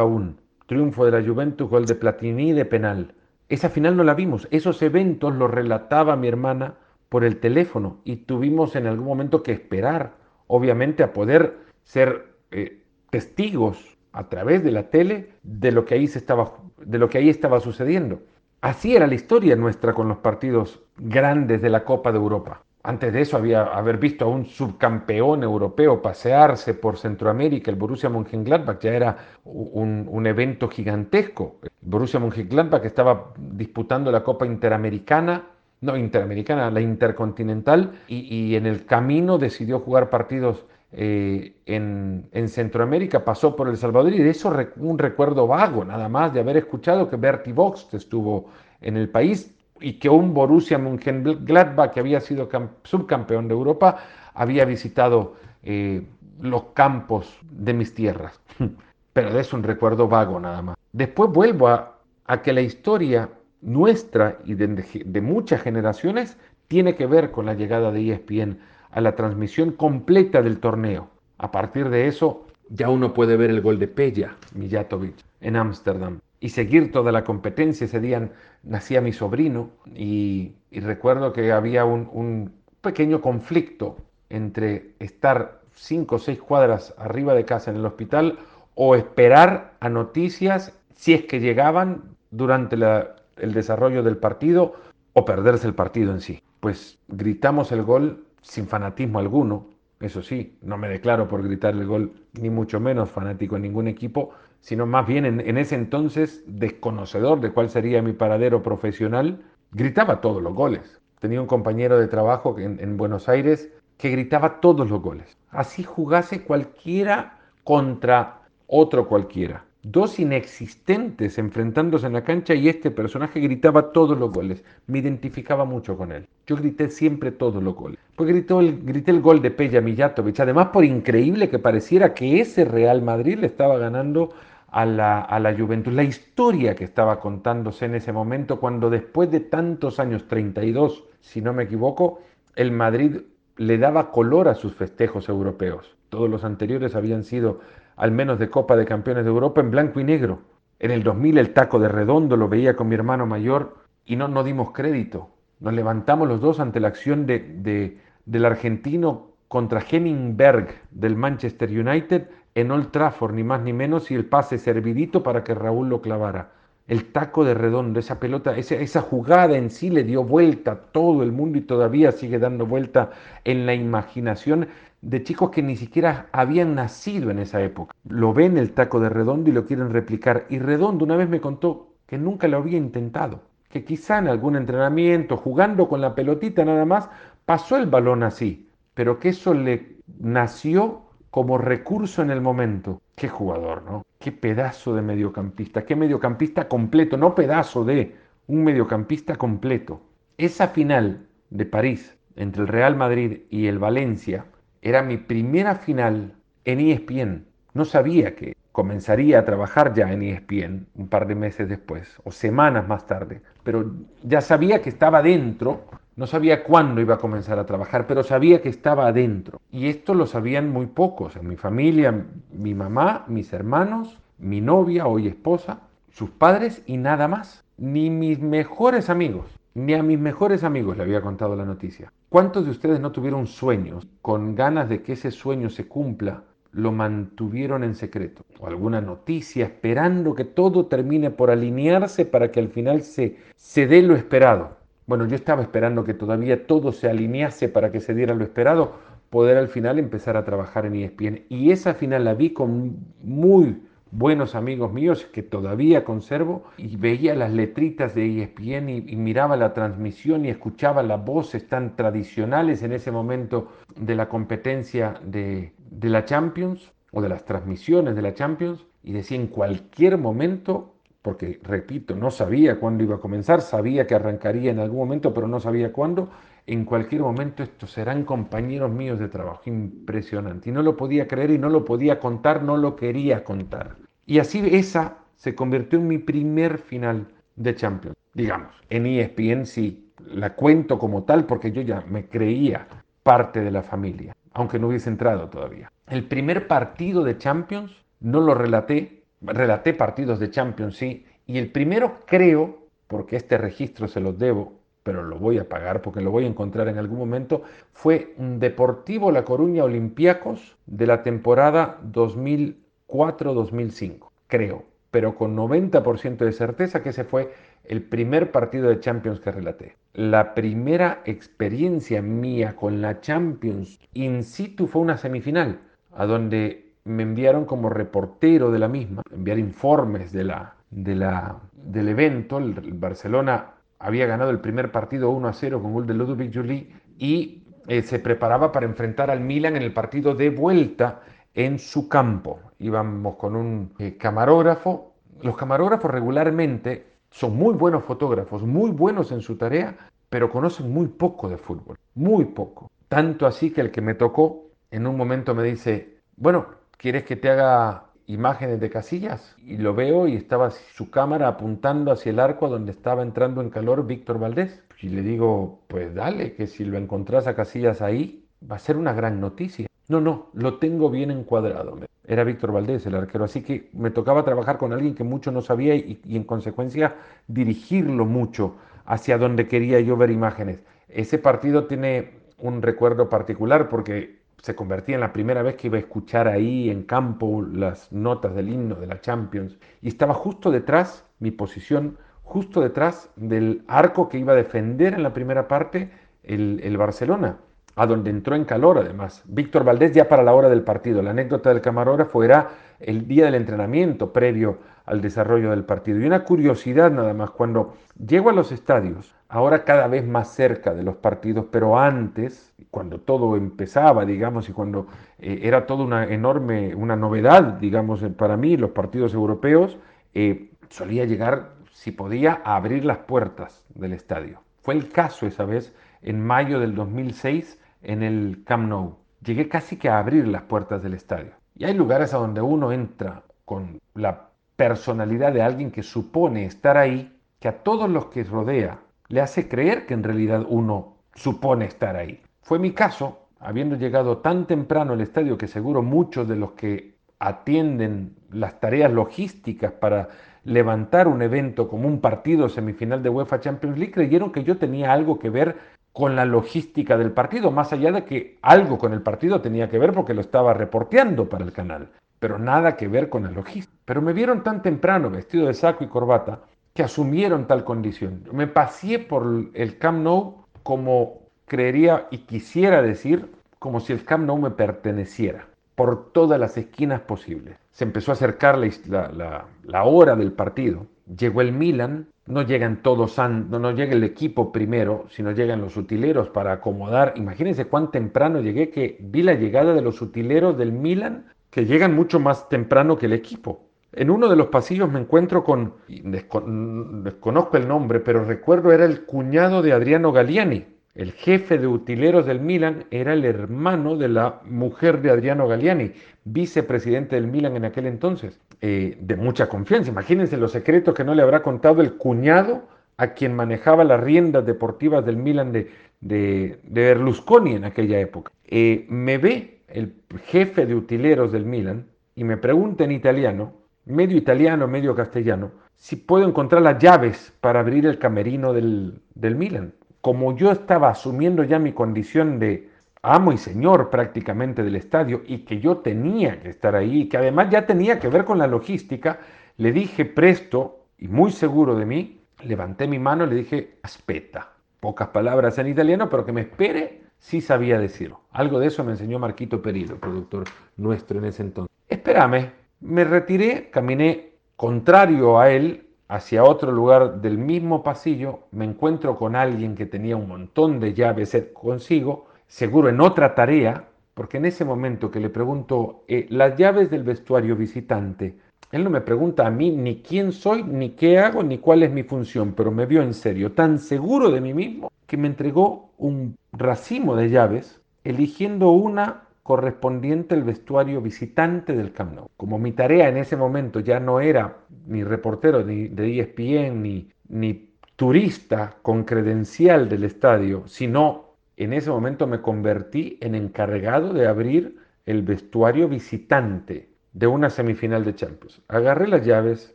aún. 0.00 0.40
Triunfo 0.66 1.04
de 1.04 1.12
la 1.12 1.26
Juventus, 1.26 1.68
gol 1.68 1.86
de 1.86 1.94
Platini 1.94 2.52
de 2.52 2.64
penal. 2.64 3.14
Esa 3.48 3.70
final 3.70 3.96
no 3.96 4.04
la 4.04 4.14
vimos. 4.14 4.46
Esos 4.50 4.82
eventos 4.82 5.34
los 5.34 5.50
relataba 5.50 6.16
mi 6.16 6.28
hermana 6.28 6.74
por 7.08 7.24
el 7.24 7.40
teléfono 7.40 8.00
y 8.04 8.16
tuvimos 8.16 8.76
en 8.76 8.86
algún 8.86 9.06
momento 9.06 9.42
que 9.42 9.52
esperar, 9.52 10.14
obviamente, 10.46 11.02
a 11.02 11.12
poder 11.12 11.56
ser 11.84 12.26
eh, 12.50 12.82
testigos 13.10 13.96
a 14.12 14.28
través 14.28 14.62
de 14.62 14.72
la 14.72 14.90
tele 14.90 15.30
de 15.42 15.72
lo 15.72 15.84
que 15.84 15.94
ahí 15.94 16.06
se 16.06 16.18
estaba, 16.18 16.52
de 16.76 16.98
lo 16.98 17.08
que 17.08 17.18
ahí 17.18 17.30
estaba 17.30 17.60
sucediendo. 17.60 18.20
Así 18.60 18.96
era 18.96 19.06
la 19.06 19.14
historia 19.14 19.54
nuestra 19.54 19.94
con 19.94 20.08
los 20.08 20.18
partidos 20.18 20.80
grandes 20.96 21.62
de 21.62 21.70
la 21.70 21.84
Copa 21.84 22.10
de 22.10 22.18
Europa. 22.18 22.62
Antes 22.82 23.12
de 23.12 23.20
eso 23.20 23.36
había 23.36 23.62
haber 23.64 23.98
visto 23.98 24.24
a 24.24 24.28
un 24.28 24.46
subcampeón 24.46 25.44
europeo 25.44 26.02
pasearse 26.02 26.74
por 26.74 26.96
Centroamérica, 26.96 27.70
el 27.70 27.76
Borussia 27.76 28.08
Mönchengladbach 28.08 28.80
ya 28.80 28.92
era 28.92 29.16
un, 29.44 30.26
evento 30.26 30.68
gigantesco. 30.68 31.58
El 31.62 31.70
Borussia 31.82 32.18
Mönchengladbach 32.18 32.84
estaba 32.84 33.32
disputando 33.36 34.10
la 34.10 34.24
Copa 34.24 34.46
Interamericana, 34.46 35.44
no 35.80 35.96
Interamericana, 35.96 36.70
la 36.70 36.80
Intercontinental, 36.80 37.92
y 38.08 38.56
en 38.56 38.66
el 38.66 38.86
camino 38.86 39.38
decidió 39.38 39.78
jugar 39.78 40.10
partidos 40.10 40.64
eh, 40.90 41.54
en, 41.66 42.48
Centroamérica, 42.48 43.24
pasó 43.24 43.54
por 43.54 43.68
El 43.68 43.76
Salvador 43.76 44.12
y 44.14 44.22
de 44.22 44.30
eso 44.30 44.54
un 44.76 44.98
recuerdo 44.98 45.46
vago, 45.46 45.84
nada 45.84 46.08
más 46.08 46.32
de 46.32 46.40
haber 46.40 46.56
escuchado 46.56 47.10
que 47.10 47.16
Bertie 47.16 47.52
Vox 47.52 47.92
estuvo 47.92 48.46
en 48.80 48.96
el 48.96 49.10
país 49.10 49.54
y 49.80 49.94
que 49.94 50.08
un 50.08 50.32
Borussia 50.32 50.78
Mönchengladbach, 50.78 51.92
que 51.92 52.00
había 52.00 52.20
sido 52.20 52.48
subcampeón 52.84 53.48
de 53.48 53.54
Europa, 53.54 53.98
había 54.34 54.64
visitado 54.64 55.34
eh, 55.62 56.06
los 56.40 56.64
campos 56.72 57.36
de 57.50 57.74
mis 57.74 57.94
tierras. 57.94 58.40
Pero 59.12 59.32
de 59.32 59.40
eso 59.40 59.56
un 59.56 59.64
recuerdo 59.64 60.08
vago 60.08 60.40
nada 60.40 60.62
más. 60.62 60.76
Después 60.92 61.30
vuelvo 61.30 61.68
a, 61.68 61.96
que 62.42 62.52
la 62.52 62.60
historia 62.60 63.28
nuestra 63.60 64.38
y 64.44 64.54
de, 64.54 64.68
de 65.04 65.20
muchas 65.20 65.62
generaciones 65.62 66.38
tiene 66.66 66.94
que 66.94 67.06
ver 67.06 67.30
con 67.30 67.46
la 67.46 67.54
llegada 67.54 67.90
de 67.90 68.12
ESPN 68.12 68.58
a 68.90 69.00
la 69.00 69.14
transmisión 69.16 69.72
completa 69.72 70.42
del 70.42 70.58
torneo. 70.58 71.10
A 71.38 71.50
partir 71.50 71.88
de 71.88 72.06
eso, 72.06 72.46
ya 72.68 72.88
uno 72.88 73.14
puede 73.14 73.36
ver 73.36 73.50
el 73.50 73.60
gol 73.60 73.78
de 73.78 73.88
Pella, 73.88 74.36
Mijatovic, 74.54 75.14
en 75.40 75.56
Ámsterdam, 75.56 76.20
y 76.40 76.50
seguir 76.50 76.92
toda 76.92 77.12
la 77.12 77.24
competencia. 77.24 77.84
Ese 77.84 78.00
día 78.00 78.30
nacía 78.62 79.00
mi 79.00 79.12
sobrino 79.12 79.70
y, 79.94 80.52
recuerdo 80.70 81.32
que 81.32 81.52
había 81.52 81.84
un, 81.84 82.08
un, 82.12 82.52
pequeño 82.80 83.20
conflicto 83.20 83.96
entre 84.30 84.92
estar 85.00 85.60
cinco 85.74 86.16
o 86.16 86.18
seis 86.18 86.38
cuadras 86.38 86.94
arriba 86.96 87.34
de 87.34 87.44
casa 87.44 87.70
en 87.70 87.78
el 87.78 87.86
hospital 87.86 88.38
o 88.76 88.94
esperar 88.94 89.74
a 89.80 89.88
noticias 89.88 90.72
si 90.94 91.12
es 91.12 91.24
que 91.24 91.40
llegaban 91.40 92.02
durante 92.30 92.76
el 92.76 93.52
desarrollo 93.52 94.02
del 94.04 94.16
partido 94.16 94.74
o 95.12 95.24
perderse 95.24 95.66
el 95.66 95.74
partido 95.74 96.12
en 96.12 96.20
sí. 96.20 96.42
Pues 96.60 96.98
gritamos 97.08 97.72
el 97.72 97.82
gol 97.82 98.24
sin 98.40 98.66
fanatismo 98.66 99.18
alguno, 99.18 99.66
eso 100.00 100.22
sí, 100.22 100.56
no 100.62 100.78
me 100.78 100.88
declaro 100.88 101.26
por 101.26 101.42
gritar 101.42 101.74
el 101.74 101.86
gol, 101.86 102.12
ni 102.34 102.50
mucho 102.50 102.78
menos 102.78 103.10
fanático 103.10 103.56
en 103.56 103.62
ningún 103.62 103.88
equipo, 103.88 104.30
sino 104.60 104.86
más 104.86 105.06
bien 105.06 105.24
en, 105.24 105.58
ese 105.58 105.74
entonces 105.74 106.44
desconocedor 106.46 107.40
de 107.40 107.52
cuál 107.52 107.68
sería 107.68 108.02
mi 108.02 108.12
paradero 108.12 108.62
profesional, 108.62 109.42
gritaba 109.72 110.20
todos 110.20 110.42
los 110.42 110.54
goles. 110.54 111.00
Tenía 111.18 111.40
un 111.40 111.46
compañero 111.48 111.98
de 111.98 112.06
trabajo 112.06 112.58
en, 112.58 112.78
en 112.80 112.96
Buenos 112.96 113.28
Aires 113.28 113.72
que 113.96 114.10
gritaba 114.10 114.60
todos 114.60 114.88
los 114.88 115.00
goles. 115.00 115.36
Así 115.50 115.82
jugase 115.82 116.44
cualquiera 116.44 117.40
contra 117.64 118.42
otro 118.68 119.08
cualquiera 119.08 119.64
dos 119.82 120.18
inexistentes 120.18 121.38
enfrentándose 121.38 122.06
en 122.06 122.12
la 122.14 122.24
cancha 122.24 122.54
y 122.54 122.68
este 122.68 122.90
personaje 122.90 123.40
gritaba 123.40 123.92
todos 123.92 124.18
los 124.18 124.30
goles. 124.30 124.64
Me 124.86 124.98
identificaba 124.98 125.64
mucho 125.64 125.96
con 125.96 126.12
él. 126.12 126.26
Yo 126.46 126.56
grité 126.56 126.90
siempre 126.90 127.30
todos 127.32 127.62
los 127.62 127.74
goles. 127.74 127.98
Pues 128.16 128.28
gritó 128.28 128.60
el, 128.60 128.82
grité 128.82 129.10
el 129.10 129.20
gol 129.20 129.40
de 129.40 129.50
Peja 129.50 129.80
Mijatovic. 129.80 130.40
Además, 130.40 130.68
por 130.68 130.84
increíble 130.84 131.48
que 131.48 131.58
pareciera 131.58 132.14
que 132.14 132.40
ese 132.40 132.64
Real 132.64 133.02
Madrid 133.02 133.38
le 133.38 133.46
estaba 133.46 133.78
ganando 133.78 134.30
a 134.70 134.84
la, 134.84 135.20
a 135.20 135.40
la 135.40 135.56
Juventus, 135.56 135.94
la 135.94 136.02
historia 136.02 136.74
que 136.74 136.84
estaba 136.84 137.20
contándose 137.20 137.86
en 137.86 137.94
ese 137.94 138.12
momento 138.12 138.60
cuando 138.60 138.90
después 138.90 139.30
de 139.30 139.40
tantos 139.40 139.98
años, 139.98 140.26
32 140.26 141.04
si 141.20 141.40
no 141.40 141.52
me 141.52 141.64
equivoco, 141.64 142.20
el 142.56 142.72
Madrid 142.72 143.18
le 143.56 143.78
daba 143.78 144.10
color 144.10 144.48
a 144.48 144.54
sus 144.54 144.74
festejos 144.74 145.28
europeos. 145.28 145.97
Todos 146.08 146.30
los 146.30 146.44
anteriores 146.44 146.94
habían 146.94 147.24
sido 147.24 147.60
al 147.96 148.12
menos 148.12 148.38
de 148.38 148.48
Copa 148.50 148.76
de 148.76 148.86
Campeones 148.86 149.24
de 149.24 149.30
Europa 149.30 149.60
en 149.60 149.70
blanco 149.70 150.00
y 150.00 150.04
negro. 150.04 150.40
En 150.78 150.90
el 150.90 151.02
2000 151.02 151.38
el 151.38 151.52
taco 151.52 151.78
de 151.78 151.88
redondo 151.88 152.36
lo 152.36 152.48
veía 152.48 152.76
con 152.76 152.88
mi 152.88 152.94
hermano 152.94 153.26
mayor 153.26 153.76
y 154.04 154.16
no, 154.16 154.28
no 154.28 154.44
dimos 154.44 154.70
crédito. 154.72 155.30
Nos 155.60 155.74
levantamos 155.74 156.28
los 156.28 156.40
dos 156.40 156.60
ante 156.60 156.80
la 156.80 156.88
acción 156.88 157.26
de, 157.26 157.98
del 158.24 158.44
argentino 158.44 159.32
contra 159.48 159.80
Henningberg 159.80 160.82
del 160.90 161.16
Manchester 161.16 161.68
United 161.68 162.28
en 162.54 162.70
Old 162.70 162.90
Trafford, 162.90 163.34
ni 163.34 163.42
más 163.42 163.62
ni 163.62 163.72
menos, 163.72 164.10
y 164.10 164.14
el 164.14 164.26
pase 164.26 164.58
servidito 164.58 165.22
para 165.22 165.42
que 165.42 165.54
Raúl 165.54 165.88
lo 165.88 166.00
clavara. 166.00 166.52
El 166.88 167.12
taco 167.12 167.44
de 167.44 167.54
redondo, 167.54 168.00
esa 168.00 168.18
pelota, 168.18 168.56
esa, 168.56 168.74
esa 168.76 169.02
jugada 169.02 169.56
en 169.56 169.70
sí 169.70 169.90
le 169.90 170.04
dio 170.04 170.24
vuelta 170.24 170.72
a 170.72 170.76
todo 170.76 171.22
el 171.22 171.32
mundo 171.32 171.58
y 171.58 171.60
todavía 171.60 172.12
sigue 172.12 172.38
dando 172.38 172.66
vuelta 172.66 173.10
en 173.44 173.66
la 173.66 173.74
imaginación 173.74 174.68
de 175.00 175.22
chicos 175.22 175.50
que 175.50 175.62
ni 175.62 175.76
siquiera 175.76 176.28
habían 176.32 176.74
nacido 176.74 177.30
en 177.30 177.38
esa 177.38 177.62
época. 177.62 177.94
Lo 178.08 178.32
ven 178.32 178.58
el 178.58 178.72
taco 178.72 179.00
de 179.00 179.08
Redondo 179.08 179.50
y 179.50 179.52
lo 179.52 179.66
quieren 179.66 179.90
replicar. 179.90 180.46
Y 180.48 180.58
Redondo 180.58 181.04
una 181.04 181.16
vez 181.16 181.28
me 181.28 181.40
contó 181.40 181.94
que 182.06 182.18
nunca 182.18 182.48
lo 182.48 182.56
había 182.56 182.78
intentado, 182.78 183.42
que 183.68 183.84
quizá 183.84 184.18
en 184.18 184.28
algún 184.28 184.56
entrenamiento, 184.56 185.36
jugando 185.36 185.88
con 185.88 186.00
la 186.00 186.14
pelotita 186.14 186.64
nada 186.64 186.84
más, 186.84 187.08
pasó 187.44 187.76
el 187.76 187.86
balón 187.86 188.22
así, 188.22 188.68
pero 188.94 189.18
que 189.18 189.28
eso 189.28 189.54
le 189.54 189.98
nació 190.18 191.02
como 191.30 191.58
recurso 191.58 192.22
en 192.22 192.30
el 192.30 192.40
momento. 192.40 193.02
Qué 193.14 193.28
jugador, 193.28 193.82
¿no? 193.82 194.04
Qué 194.18 194.32
pedazo 194.32 194.94
de 194.94 195.02
mediocampista, 195.02 195.84
qué 195.84 195.94
mediocampista 195.96 196.68
completo, 196.68 197.16
no 197.16 197.34
pedazo 197.34 197.84
de, 197.84 198.16
un 198.46 198.64
mediocampista 198.64 199.36
completo. 199.36 200.02
Esa 200.36 200.68
final 200.68 201.26
de 201.50 201.64
París 201.64 202.18
entre 202.38 202.62
el 202.62 202.68
Real 202.68 202.96
Madrid 202.96 203.42
y 203.50 203.66
el 203.66 203.78
Valencia, 203.78 204.46
era 204.80 205.02
mi 205.02 205.16
primera 205.16 205.74
final 205.74 206.34
en 206.64 206.80
ESPN. 206.80 207.46
No 207.74 207.84
sabía 207.84 208.36
que 208.36 208.54
comenzaría 208.70 209.40
a 209.40 209.44
trabajar 209.44 209.92
ya 209.92 210.12
en 210.12 210.22
ESPN 210.22 210.86
un 210.94 211.08
par 211.08 211.26
de 211.26 211.34
meses 211.34 211.68
después 211.68 212.16
o 212.22 212.30
semanas 212.30 212.86
más 212.86 213.06
tarde, 213.06 213.42
pero 213.64 213.92
ya 214.22 214.40
sabía 214.40 214.80
que 214.80 214.88
estaba 214.88 215.20
dentro, 215.20 215.84
no 216.18 216.26
sabía 216.26 216.64
cuándo 216.64 217.00
iba 217.00 217.14
a 217.14 217.18
comenzar 217.18 217.60
a 217.60 217.66
trabajar, 217.66 218.08
pero 218.08 218.24
sabía 218.24 218.60
que 218.60 218.68
estaba 218.68 219.06
adentro. 219.06 219.60
Y 219.70 219.86
esto 219.86 220.14
lo 220.14 220.26
sabían 220.26 220.68
muy 220.68 220.86
pocos, 220.86 221.36
en 221.36 221.46
mi 221.46 221.54
familia, 221.54 222.26
mi 222.50 222.74
mamá, 222.74 223.24
mis 223.28 223.52
hermanos, 223.52 224.18
mi 224.36 224.60
novia, 224.60 225.06
hoy 225.06 225.28
esposa, 225.28 225.82
sus 226.10 226.28
padres 226.30 226.82
y 226.86 226.96
nada 226.96 227.28
más, 227.28 227.62
ni 227.76 228.10
mis 228.10 228.40
mejores 228.40 229.10
amigos. 229.10 229.46
Ni 229.74 229.94
a 229.94 230.02
mis 230.02 230.18
mejores 230.18 230.64
amigos 230.64 230.96
le 230.96 231.04
había 231.04 231.20
contado 231.20 231.54
la 231.54 231.64
noticia. 231.64 232.12
¿Cuántos 232.28 232.64
de 232.64 232.72
ustedes 232.72 232.98
no 232.98 233.12
tuvieron 233.12 233.46
sueños 233.46 234.04
con 234.20 234.56
ganas 234.56 234.88
de 234.88 235.02
que 235.02 235.12
ese 235.12 235.30
sueño 235.30 235.70
se 235.70 235.86
cumpla? 235.86 236.42
Lo 236.72 236.90
mantuvieron 236.90 237.84
en 237.84 237.94
secreto. 237.94 238.44
O 238.58 238.66
alguna 238.66 239.00
noticia 239.00 239.66
esperando 239.66 240.34
que 240.34 240.44
todo 240.44 240.86
termine 240.86 241.30
por 241.30 241.52
alinearse 241.52 242.24
para 242.26 242.50
que 242.50 242.58
al 242.58 242.70
final 242.70 243.02
se, 243.02 243.36
se 243.54 243.86
dé 243.86 244.02
lo 244.02 244.16
esperado. 244.16 244.77
Bueno, 245.08 245.26
yo 245.26 245.36
estaba 245.36 245.62
esperando 245.62 246.04
que 246.04 246.12
todavía 246.12 246.66
todo 246.66 246.92
se 246.92 247.08
alinease 247.08 247.70
para 247.70 247.90
que 247.90 247.98
se 247.98 248.14
diera 248.14 248.34
lo 248.34 248.44
esperado, 248.44 248.92
poder 249.30 249.56
al 249.56 249.68
final 249.68 249.98
empezar 249.98 250.36
a 250.36 250.44
trabajar 250.44 250.84
en 250.84 250.96
ESPN. 250.96 251.44
Y 251.48 251.70
esa 251.70 251.94
final 251.94 252.26
la 252.26 252.34
vi 252.34 252.50
con 252.50 252.98
muy 253.22 253.80
buenos 254.10 254.54
amigos 254.54 254.92
míos 254.92 255.24
que 255.32 255.42
todavía 255.42 256.04
conservo 256.04 256.64
y 256.76 256.96
veía 256.96 257.34
las 257.34 257.54
letritas 257.54 258.14
de 258.14 258.42
ESPN 258.42 258.90
y, 258.90 259.16
miraba 259.16 259.56
la 259.56 259.72
transmisión 259.72 260.44
y 260.44 260.50
escuchaba 260.50 261.02
las 261.02 261.24
voces 261.24 261.66
tan 261.66 261.96
tradicionales 261.96 262.82
en 262.82 262.92
ese 262.92 263.10
momento 263.10 263.68
de 263.96 264.14
la 264.14 264.28
competencia 264.28 265.14
de, 265.24 265.72
de 265.90 266.08
la 266.10 266.26
Champions 266.26 266.92
o 267.12 267.22
de 267.22 267.30
las 267.30 267.46
transmisiones 267.46 268.14
de 268.14 268.20
la 268.20 268.34
Champions 268.34 268.84
y 269.02 269.12
decía 269.12 269.38
en 269.38 269.46
cualquier 269.46 270.18
momento, 270.18 270.97
porque 271.22 271.60
repito, 271.62 272.14
no 272.14 272.30
sabía 272.30 272.78
cuándo 272.78 273.04
iba 273.04 273.16
a 273.16 273.20
comenzar, 273.20 273.60
sabía 273.60 274.06
que 274.06 274.14
arrancaría 274.14 274.70
en 274.70 274.78
algún 274.78 274.98
momento, 274.98 275.34
pero 275.34 275.48
no 275.48 275.60
sabía 275.60 275.92
cuándo, 275.92 276.30
en 276.66 276.84
cualquier 276.84 277.22
momento 277.22 277.62
estos 277.62 277.90
serán 277.90 278.24
compañeros 278.24 278.90
míos 278.90 279.18
de 279.18 279.28
trabajo. 279.28 279.62
Impresionante. 279.66 280.70
Y 280.70 280.72
no 280.72 280.82
lo 280.82 280.96
podía 280.96 281.26
creer 281.26 281.50
y 281.50 281.58
no 281.58 281.68
lo 281.68 281.84
podía 281.84 282.20
contar, 282.20 282.62
no 282.62 282.76
lo 282.76 282.94
quería 282.94 283.42
contar. 283.42 283.96
Y 284.26 284.38
así 284.38 284.62
esa 284.70 285.18
se 285.34 285.54
convirtió 285.54 285.98
en 285.98 286.08
mi 286.08 286.18
primer 286.18 286.78
final 286.78 287.28
de 287.56 287.74
Champions. 287.74 288.16
Digamos, 288.34 288.74
en 288.90 289.06
ESPN 289.06 289.66
sí, 289.66 290.12
la 290.26 290.54
cuento 290.54 290.98
como 290.98 291.24
tal 291.24 291.46
porque 291.46 291.72
yo 291.72 291.82
ya 291.82 292.04
me 292.08 292.26
creía 292.28 292.86
parte 293.22 293.60
de 293.60 293.70
la 293.70 293.82
familia, 293.82 294.36
aunque 294.52 294.78
no 294.78 294.88
hubiese 294.88 295.10
entrado 295.10 295.48
todavía. 295.48 295.90
El 296.06 296.26
primer 296.26 296.66
partido 296.68 297.24
de 297.24 297.38
Champions 297.38 297.92
no 298.20 298.40
lo 298.40 298.54
relaté, 298.54 299.17
relaté 299.42 299.94
partidos 299.94 300.38
de 300.38 300.50
Champions, 300.50 300.96
sí, 300.96 301.26
y 301.46 301.58
el 301.58 301.70
primero 301.70 302.20
creo, 302.26 302.78
porque 303.06 303.36
este 303.36 303.58
registro 303.58 304.08
se 304.08 304.20
los 304.20 304.38
debo, 304.38 304.78
pero 305.02 305.22
lo 305.22 305.38
voy 305.38 305.58
a 305.58 305.68
pagar 305.68 306.02
porque 306.02 306.20
lo 306.20 306.30
voy 306.30 306.44
a 306.44 306.48
encontrar 306.48 306.88
en 306.88 306.98
algún 306.98 307.18
momento, 307.18 307.62
fue 307.92 308.34
un 308.36 308.58
Deportivo 308.58 309.32
La 309.32 309.44
Coruña 309.44 309.84
Olympiacos 309.84 310.76
de 310.86 311.06
la 311.06 311.22
temporada 311.22 311.98
2004-2005, 312.12 314.28
creo, 314.46 314.84
pero 315.10 315.34
con 315.34 315.56
90% 315.56 316.44
de 316.44 316.52
certeza 316.52 317.02
que 317.02 317.08
ese 317.10 317.24
fue 317.24 317.52
el 317.84 318.02
primer 318.02 318.52
partido 318.52 318.88
de 318.88 319.00
Champions 319.00 319.40
que 319.40 319.50
relaté. 319.50 319.96
La 320.12 320.54
primera 320.54 321.22
experiencia 321.24 322.20
mía 322.20 322.76
con 322.76 323.00
la 323.00 323.20
Champions 323.20 323.98
in 324.12 324.42
situ 324.42 324.86
fue 324.86 325.00
una 325.00 325.16
semifinal, 325.16 325.80
a 326.12 326.26
donde 326.26 326.87
me 327.08 327.22
enviaron 327.22 327.64
como 327.64 327.88
reportero 327.88 328.70
de 328.70 328.78
la 328.78 328.88
misma, 328.88 329.22
enviar 329.32 329.58
informes 329.58 330.32
de 330.32 330.44
la, 330.44 330.74
de 330.90 331.14
la, 331.14 331.56
del 331.72 332.08
evento. 332.08 332.58
El 332.58 332.74
Barcelona 332.94 333.74
había 333.98 334.26
ganado 334.26 334.50
el 334.50 334.60
primer 334.60 334.92
partido 334.92 335.30
1 335.30 335.48
a 335.48 335.52
0 335.52 335.82
con 335.82 335.92
gol 335.92 336.06
de 336.06 336.14
Ludovic 336.14 336.54
Joly 336.54 336.92
y 337.18 337.64
eh, 337.86 338.02
se 338.02 338.18
preparaba 338.18 338.70
para 338.70 338.86
enfrentar 338.86 339.30
al 339.30 339.40
Milan 339.40 339.76
en 339.76 339.82
el 339.82 339.92
partido 339.92 340.34
de 340.34 340.50
vuelta 340.50 341.22
en 341.54 341.78
su 341.78 342.08
campo. 342.08 342.60
Íbamos 342.78 343.36
con 343.36 343.56
un 343.56 343.92
eh, 343.98 344.16
camarógrafo. 344.16 345.14
Los 345.42 345.56
camarógrafos 345.56 346.10
regularmente 346.10 347.06
son 347.30 347.56
muy 347.56 347.74
buenos 347.74 348.04
fotógrafos, 348.04 348.62
muy 348.62 348.90
buenos 348.90 349.32
en 349.32 349.40
su 349.40 349.56
tarea, 349.56 349.96
pero 350.28 350.50
conocen 350.50 350.92
muy 350.92 351.08
poco 351.08 351.48
de 351.48 351.56
fútbol, 351.56 351.96
muy 352.14 352.44
poco. 352.46 352.90
Tanto 353.08 353.46
así 353.46 353.70
que 353.70 353.80
el 353.80 353.90
que 353.90 354.00
me 354.00 354.14
tocó 354.14 354.66
en 354.90 355.06
un 355.06 355.16
momento 355.16 355.54
me 355.54 355.62
dice, 355.62 356.18
bueno, 356.36 356.66
¿quieres 356.98 357.24
que 357.24 357.36
te 357.36 357.48
haga 357.48 358.08
imágenes 358.26 358.78
de 358.78 358.90
Casillas 358.90 359.56
y 359.64 359.78
lo 359.78 359.94
veo 359.94 360.28
y 360.28 360.36
estaba 360.36 360.70
su 360.70 361.10
cámara 361.10 361.48
apuntando 361.48 362.12
hacia 362.12 362.30
el 362.30 362.40
arco 362.40 362.68
donde 362.68 362.92
estaba 362.92 363.22
entrando 363.22 363.62
en 363.62 363.70
calor 363.70 364.06
Víctor 364.06 364.38
Valdés. 364.38 364.82
Y 365.00 365.08
le 365.08 365.22
digo, 365.22 365.80
pues 365.88 366.14
dale, 366.14 366.54
que 366.54 366.66
si 366.66 366.84
lo 366.84 366.98
encontrás 366.98 367.46
a 367.46 367.54
Casillas 367.54 368.02
ahí, 368.02 368.44
va 368.70 368.76
a 368.76 368.80
ser 368.80 368.96
una 368.96 369.14
gran 369.14 369.40
noticia. 369.40 369.86
No, 370.08 370.20
no, 370.20 370.50
lo 370.52 370.78
tengo 370.78 371.08
bien 371.08 371.30
encuadrado. 371.30 371.98
Era 372.26 372.44
Víctor 372.44 372.72
Valdés, 372.72 373.06
el 373.06 373.14
arquero, 373.14 373.44
así 373.44 373.62
que 373.62 373.88
me 373.94 374.10
tocaba 374.10 374.44
trabajar 374.44 374.76
con 374.76 374.92
alguien 374.92 375.14
que 375.14 375.24
mucho 375.24 375.50
no 375.50 375.62
sabía 375.62 375.94
y, 375.94 376.20
y 376.24 376.36
en 376.36 376.44
consecuencia 376.44 377.16
dirigirlo 377.46 378.26
mucho 378.26 378.76
hacia 379.06 379.38
donde 379.38 379.68
quería 379.68 380.00
yo 380.00 380.16
ver 380.16 380.30
imágenes. 380.30 380.80
Ese 381.08 381.38
partido 381.38 381.86
tiene 381.86 382.32
un 382.58 382.82
recuerdo 382.82 383.30
particular 383.30 383.88
porque 383.88 384.37
se 384.62 384.74
convertía 384.74 385.14
en 385.14 385.20
la 385.20 385.32
primera 385.32 385.62
vez 385.62 385.76
que 385.76 385.86
iba 385.86 385.96
a 385.96 386.00
escuchar 386.00 386.48
ahí 386.48 386.90
en 386.90 387.04
campo 387.04 387.62
las 387.62 388.12
notas 388.12 388.54
del 388.54 388.68
himno 388.68 388.96
de 388.96 389.06
la 389.06 389.20
Champions. 389.20 389.78
Y 390.02 390.08
estaba 390.08 390.34
justo 390.34 390.70
detrás, 390.70 391.24
mi 391.38 391.50
posición, 391.50 392.18
justo 392.42 392.80
detrás 392.80 393.30
del 393.36 393.84
arco 393.86 394.28
que 394.28 394.38
iba 394.38 394.52
a 394.52 394.56
defender 394.56 395.14
en 395.14 395.22
la 395.22 395.32
primera 395.32 395.68
parte 395.68 396.10
el, 396.42 396.96
Barcelona, 396.96 397.58
a 397.94 398.06
donde 398.06 398.30
entró 398.30 398.56
en 398.56 398.64
calor 398.64 398.98
además. 398.98 399.42
Víctor 399.46 399.84
Valdés 399.84 400.12
ya 400.12 400.28
para 400.28 400.42
la 400.42 400.54
hora 400.54 400.68
del 400.68 400.82
partido. 400.82 401.22
La 401.22 401.30
anécdota 401.30 401.70
del 401.70 401.82
camarógrafo 401.82 402.42
era 402.42 402.70
el 403.00 403.28
día 403.28 403.44
del 403.44 403.54
entrenamiento 403.54 404.32
previo 404.32 404.78
al 405.04 405.20
desarrollo 405.20 405.70
del 405.70 405.84
partido. 405.84 406.18
Y 406.20 406.26
una 406.26 406.44
curiosidad 406.44 407.10
nada 407.10 407.34
más, 407.34 407.50
cuando 407.50 407.94
llego 408.18 408.50
a 408.50 408.54
los 408.54 408.72
estadios, 408.72 409.34
ahora 409.48 409.84
cada 409.84 410.06
vez 410.08 410.26
más 410.26 410.48
cerca 410.54 410.94
de 410.94 411.02
los 411.02 411.16
partidos, 411.16 411.66
pero 411.70 411.98
antes, 411.98 412.74
cuando 412.90 413.20
todo 413.20 413.56
empezaba, 413.56 414.24
digamos, 414.24 414.68
y 414.68 414.72
cuando 414.72 415.06
eh, 415.38 415.60
era 415.62 415.86
toda 415.86 416.04
una 416.04 416.24
enorme, 416.26 416.94
una 416.94 417.16
novedad, 417.16 417.62
digamos, 417.74 418.22
eh, 418.22 418.30
para 418.30 418.56
mí, 418.56 418.76
los 418.76 418.90
partidos 418.90 419.34
europeos, 419.34 419.96
eh, 420.34 420.70
solía 420.90 421.24
llegar, 421.24 421.70
si 421.92 422.12
podía, 422.12 422.60
a 422.64 422.76
abrir 422.76 423.04
las 423.04 423.18
puertas 423.18 423.84
del 423.94 424.12
estadio. 424.12 424.60
Fue 424.82 424.94
el 424.94 425.10
caso 425.10 425.46
esa 425.46 425.64
vez, 425.64 425.94
en 426.22 426.44
mayo 426.44 426.78
del 426.78 426.94
2006, 426.94 427.80
en 428.02 428.22
el 428.22 428.62
Camp 428.64 428.88
Nou. 428.88 429.16
Llegué 429.42 429.68
casi 429.68 429.96
que 429.96 430.08
a 430.08 430.18
abrir 430.18 430.46
las 430.48 430.62
puertas 430.62 431.02
del 431.02 431.14
estadio. 431.14 431.52
Y 431.76 431.84
hay 431.84 431.94
lugares 431.94 432.34
a 432.34 432.38
donde 432.38 432.60
uno 432.60 432.92
entra 432.92 433.42
con 433.64 434.00
la 434.14 434.48
personalidad 434.76 435.52
de 435.52 435.62
alguien 435.62 435.90
que 435.90 436.02
supone 436.02 436.64
estar 436.64 436.96
ahí, 436.96 437.36
que 437.60 437.68
a 437.68 437.82
todos 437.82 438.08
los 438.10 438.26
que 438.26 438.44
rodea 438.44 438.98
le 439.28 439.40
hace 439.40 439.68
creer 439.68 440.06
que 440.06 440.14
en 440.14 440.22
realidad 440.22 440.64
uno 440.68 441.16
supone 441.34 441.84
estar 441.84 442.16
ahí. 442.16 442.40
Fue 442.62 442.78
mi 442.78 442.92
caso, 442.92 443.48
habiendo 443.60 443.96
llegado 443.96 444.38
tan 444.38 444.66
temprano 444.66 445.12
al 445.12 445.20
estadio 445.20 445.58
que 445.58 445.68
seguro 445.68 446.02
muchos 446.02 446.48
de 446.48 446.56
los 446.56 446.72
que 446.72 447.14
atienden 447.38 448.34
las 448.50 448.80
tareas 448.80 449.12
logísticas 449.12 449.92
para 449.92 450.28
levantar 450.64 451.28
un 451.28 451.40
evento 451.42 451.88
como 451.88 452.08
un 452.08 452.20
partido 452.20 452.68
semifinal 452.68 453.22
de 453.22 453.30
UEFA 453.30 453.60
Champions 453.60 453.96
League 453.96 454.12
creyeron 454.12 454.52
que 454.52 454.64
yo 454.64 454.76
tenía 454.76 455.12
algo 455.12 455.38
que 455.38 455.50
ver 455.50 455.76
con 456.12 456.34
la 456.34 456.44
logística 456.44 457.16
del 457.16 457.30
partido, 457.30 457.70
más 457.70 457.92
allá 457.92 458.10
de 458.10 458.24
que 458.24 458.58
algo 458.60 458.98
con 458.98 459.12
el 459.12 459.22
partido 459.22 459.60
tenía 459.60 459.88
que 459.88 459.98
ver 459.98 460.12
porque 460.12 460.34
lo 460.34 460.40
estaba 460.40 460.74
reporteando 460.74 461.48
para 461.48 461.64
el 461.64 461.72
canal, 461.72 462.08
pero 462.40 462.58
nada 462.58 462.96
que 462.96 463.06
ver 463.06 463.28
con 463.28 463.44
la 463.44 463.50
logística. 463.50 463.96
Pero 464.04 464.20
me 464.20 464.32
vieron 464.32 464.64
tan 464.64 464.82
temprano 464.82 465.30
vestido 465.30 465.66
de 465.66 465.74
saco 465.74 466.02
y 466.02 466.08
corbata 466.08 466.62
que 466.98 467.04
asumieron 467.04 467.68
tal 467.68 467.84
condición. 467.84 468.42
Me 468.50 468.66
pasé 468.66 469.20
por 469.20 469.70
el 469.72 469.98
Camp 469.98 470.18
Nou 470.18 470.64
como 470.82 471.42
creería 471.64 472.26
y 472.32 472.38
quisiera 472.38 473.02
decir, 473.02 473.52
como 473.78 474.00
si 474.00 474.12
el 474.12 474.24
Camp 474.24 474.44
Nou 474.44 474.58
me 474.58 474.72
perteneciera, 474.72 475.68
por 475.94 476.32
todas 476.32 476.58
las 476.58 476.76
esquinas 476.76 477.20
posibles. 477.20 477.76
Se 477.92 478.02
empezó 478.02 478.32
a 478.32 478.34
acercar 478.34 478.78
la, 478.78 479.64
la, 479.84 480.02
hora 480.02 480.34
del 480.34 480.50
partido. 480.50 481.06
Llegó 481.38 481.60
el 481.60 481.70
Milan, 481.70 482.26
no 482.46 482.62
llegan 482.62 483.00
todos, 483.00 483.38
no, 483.38 483.78
no 483.78 483.92
llega 483.92 484.14
el 484.14 484.24
equipo 484.24 484.72
primero, 484.72 485.26
sino 485.30 485.52
llegan 485.52 485.80
los 485.80 485.96
utileros 485.96 486.48
para 486.48 486.72
acomodar. 486.72 487.34
Imagínense 487.36 487.84
cuán 487.84 488.10
temprano 488.10 488.60
llegué 488.60 488.90
que 488.90 489.18
vi 489.20 489.44
la 489.44 489.54
llegada 489.54 489.94
de 489.94 490.02
los 490.02 490.20
utileros 490.20 490.76
del 490.76 490.90
Milan, 490.90 491.46
que 491.70 491.86
llegan 491.86 492.16
mucho 492.16 492.40
más 492.40 492.68
temprano 492.68 493.16
que 493.16 493.26
el 493.26 493.34
equipo. 493.34 493.87
En 494.12 494.30
uno 494.30 494.48
de 494.48 494.56
los 494.56 494.68
pasillos 494.68 495.10
me 495.10 495.20
encuentro 495.20 495.64
con, 495.64 495.94
desconozco 496.08 497.76
el 497.76 497.86
nombre, 497.86 498.20
pero 498.20 498.44
recuerdo 498.44 498.90
era 498.90 499.04
el 499.04 499.24
cuñado 499.24 499.82
de 499.82 499.92
Adriano 499.92 500.32
Galliani. 500.32 500.86
El 501.14 501.32
jefe 501.32 501.78
de 501.78 501.86
utileros 501.88 502.46
del 502.46 502.60
Milan 502.60 503.04
era 503.10 503.32
el 503.32 503.44
hermano 503.44 504.16
de 504.16 504.28
la 504.28 504.60
mujer 504.64 505.20
de 505.20 505.30
Adriano 505.30 505.66
Galliani, 505.66 506.12
vicepresidente 506.44 507.34
del 507.34 507.48
Milan 507.48 507.76
en 507.76 507.84
aquel 507.84 508.06
entonces, 508.06 508.60
eh, 508.80 509.18
de 509.20 509.36
mucha 509.36 509.68
confianza. 509.68 510.10
Imagínense 510.10 510.56
los 510.56 510.72
secretos 510.72 511.14
que 511.14 511.24
no 511.24 511.34
le 511.34 511.42
habrá 511.42 511.62
contado 511.62 512.00
el 512.00 512.14
cuñado 512.14 512.84
a 513.16 513.34
quien 513.34 513.54
manejaba 513.56 514.04
las 514.04 514.20
riendas 514.20 514.64
deportivas 514.64 515.26
del 515.26 515.36
Milan 515.36 515.72
de, 515.72 515.90
de, 516.20 516.78
Berlusconi 516.84 517.74
en 517.74 517.84
aquella 517.84 518.20
época. 518.20 518.52
Eh, 518.64 519.04
me 519.08 519.38
ve 519.38 519.82
el 519.88 520.14
jefe 520.46 520.86
de 520.86 520.94
utileros 520.94 521.50
del 521.50 521.64
Milan 521.66 522.06
y 522.36 522.44
me 522.44 522.56
pregunta 522.56 523.04
en 523.04 523.10
italiano 523.12 523.74
medio 524.08 524.36
italiano, 524.36 524.88
medio 524.88 525.14
castellano, 525.14 525.70
si 525.96 526.16
puedo 526.16 526.46
encontrar 526.46 526.82
las 526.82 526.98
llaves 526.98 527.52
para 527.60 527.80
abrir 527.80 528.06
el 528.06 528.18
camerino 528.18 528.72
del, 528.72 529.20
del 529.34 529.56
Milan. 529.56 529.94
Como 530.20 530.56
yo 530.56 530.72
estaba 530.72 531.10
asumiendo 531.10 531.62
ya 531.64 531.78
mi 531.78 531.92
condición 531.92 532.58
de 532.58 532.88
amo 533.22 533.52
y 533.52 533.58
señor 533.58 534.10
prácticamente 534.10 534.82
del 534.82 534.96
estadio 534.96 535.42
y 535.46 535.58
que 535.58 535.80
yo 535.80 535.98
tenía 535.98 536.60
que 536.60 536.70
estar 536.70 536.94
ahí, 536.94 537.22
y 537.22 537.28
que 537.28 537.36
además 537.36 537.70
ya 537.70 537.86
tenía 537.86 538.18
que 538.18 538.28
ver 538.28 538.44
con 538.44 538.58
la 538.58 538.66
logística, 538.66 539.40
le 539.76 539.92
dije 539.92 540.24
presto 540.24 541.06
y 541.18 541.28
muy 541.28 541.50
seguro 541.50 541.96
de 541.96 542.06
mí, 542.06 542.40
levanté 542.64 543.06
mi 543.06 543.18
mano 543.18 543.44
y 543.44 543.50
le 543.50 543.56
dije 543.56 543.98
aspetta. 544.02 544.72
Pocas 545.00 545.28
palabras 545.28 545.78
en 545.78 545.88
italiano, 545.88 546.28
pero 546.28 546.44
que 546.44 546.52
me 546.52 546.62
espere, 546.62 547.22
sí 547.38 547.60
sabía 547.60 548.00
decirlo. 548.00 548.40
Algo 548.50 548.80
de 548.80 548.88
eso 548.88 549.04
me 549.04 549.12
enseñó 549.12 549.38
Marquito 549.38 549.80
Perillo, 549.80 550.16
productor 550.16 550.64
nuestro 550.96 551.38
en 551.38 551.44
ese 551.44 551.62
entonces. 551.62 551.94
Espérame, 552.08 552.72
me 553.00 553.24
retiré, 553.24 553.90
caminé 553.90 554.52
contrario 554.76 555.58
a 555.58 555.70
él 555.70 556.08
hacia 556.28 556.64
otro 556.64 556.92
lugar 556.92 557.40
del 557.40 557.58
mismo 557.58 558.02
pasillo, 558.02 558.60
me 558.70 558.84
encuentro 558.84 559.36
con 559.36 559.56
alguien 559.56 559.94
que 559.94 560.06
tenía 560.06 560.36
un 560.36 560.48
montón 560.48 561.00
de 561.00 561.14
llaves 561.14 561.56
consigo, 561.72 562.46
seguro 562.66 563.08
en 563.08 563.20
otra 563.20 563.54
tarea, 563.54 564.08
porque 564.34 564.58
en 564.58 564.66
ese 564.66 564.84
momento 564.84 565.30
que 565.30 565.40
le 565.40 565.48
pregunto 565.48 566.24
eh, 566.28 566.46
las 566.50 566.76
llaves 566.76 567.10
del 567.10 567.22
vestuario 567.22 567.76
visitante, 567.76 568.58
él 568.92 569.04
no 569.04 569.10
me 569.10 569.20
pregunta 569.20 569.66
a 569.66 569.70
mí 569.70 569.90
ni 569.90 570.22
quién 570.22 570.52
soy, 570.52 570.82
ni 570.82 571.10
qué 571.10 571.38
hago, 571.38 571.62
ni 571.62 571.78
cuál 571.78 572.02
es 572.02 572.12
mi 572.12 572.22
función, 572.22 572.72
pero 572.74 572.90
me 572.90 573.06
vio 573.06 573.22
en 573.22 573.34
serio, 573.34 573.72
tan 573.72 573.98
seguro 573.98 574.50
de 574.50 574.60
mí 574.60 574.74
mismo, 574.74 575.10
que 575.26 575.36
me 575.36 575.48
entregó 575.48 576.10
un 576.18 576.56
racimo 576.72 577.36
de 577.36 577.50
llaves, 577.50 578.00
eligiendo 578.24 578.90
una 578.90 579.47
correspondiente 579.68 580.54
al 580.54 580.62
vestuario 580.62 581.20
visitante 581.20 581.94
del 581.94 582.10
Camp 582.12 582.32
Nou. 582.32 582.48
Como 582.56 582.78
mi 582.78 582.92
tarea 582.92 583.28
en 583.28 583.36
ese 583.36 583.54
momento 583.54 584.00
ya 584.00 584.18
no 584.18 584.40
era 584.40 584.78
ni 585.06 585.22
reportero 585.22 585.84
ni 585.84 586.08
de 586.08 586.40
ESPN 586.40 587.02
ni, 587.02 587.28
ni 587.48 587.90
turista 588.16 588.96
con 589.02 589.24
credencial 589.24 590.08
del 590.08 590.24
estadio, 590.24 590.84
sino 590.86 591.56
en 591.76 591.92
ese 591.92 592.08
momento 592.08 592.46
me 592.46 592.62
convertí 592.62 593.36
en 593.42 593.54
encargado 593.54 594.32
de 594.32 594.46
abrir 594.46 594.96
el 595.26 595.42
vestuario 595.42 596.08
visitante 596.08 597.10
de 597.34 597.46
una 597.46 597.68
semifinal 597.68 598.24
de 598.24 598.36
Champions. 598.36 598.80
Agarré 598.88 599.28
las 599.28 599.44
llaves, 599.44 599.94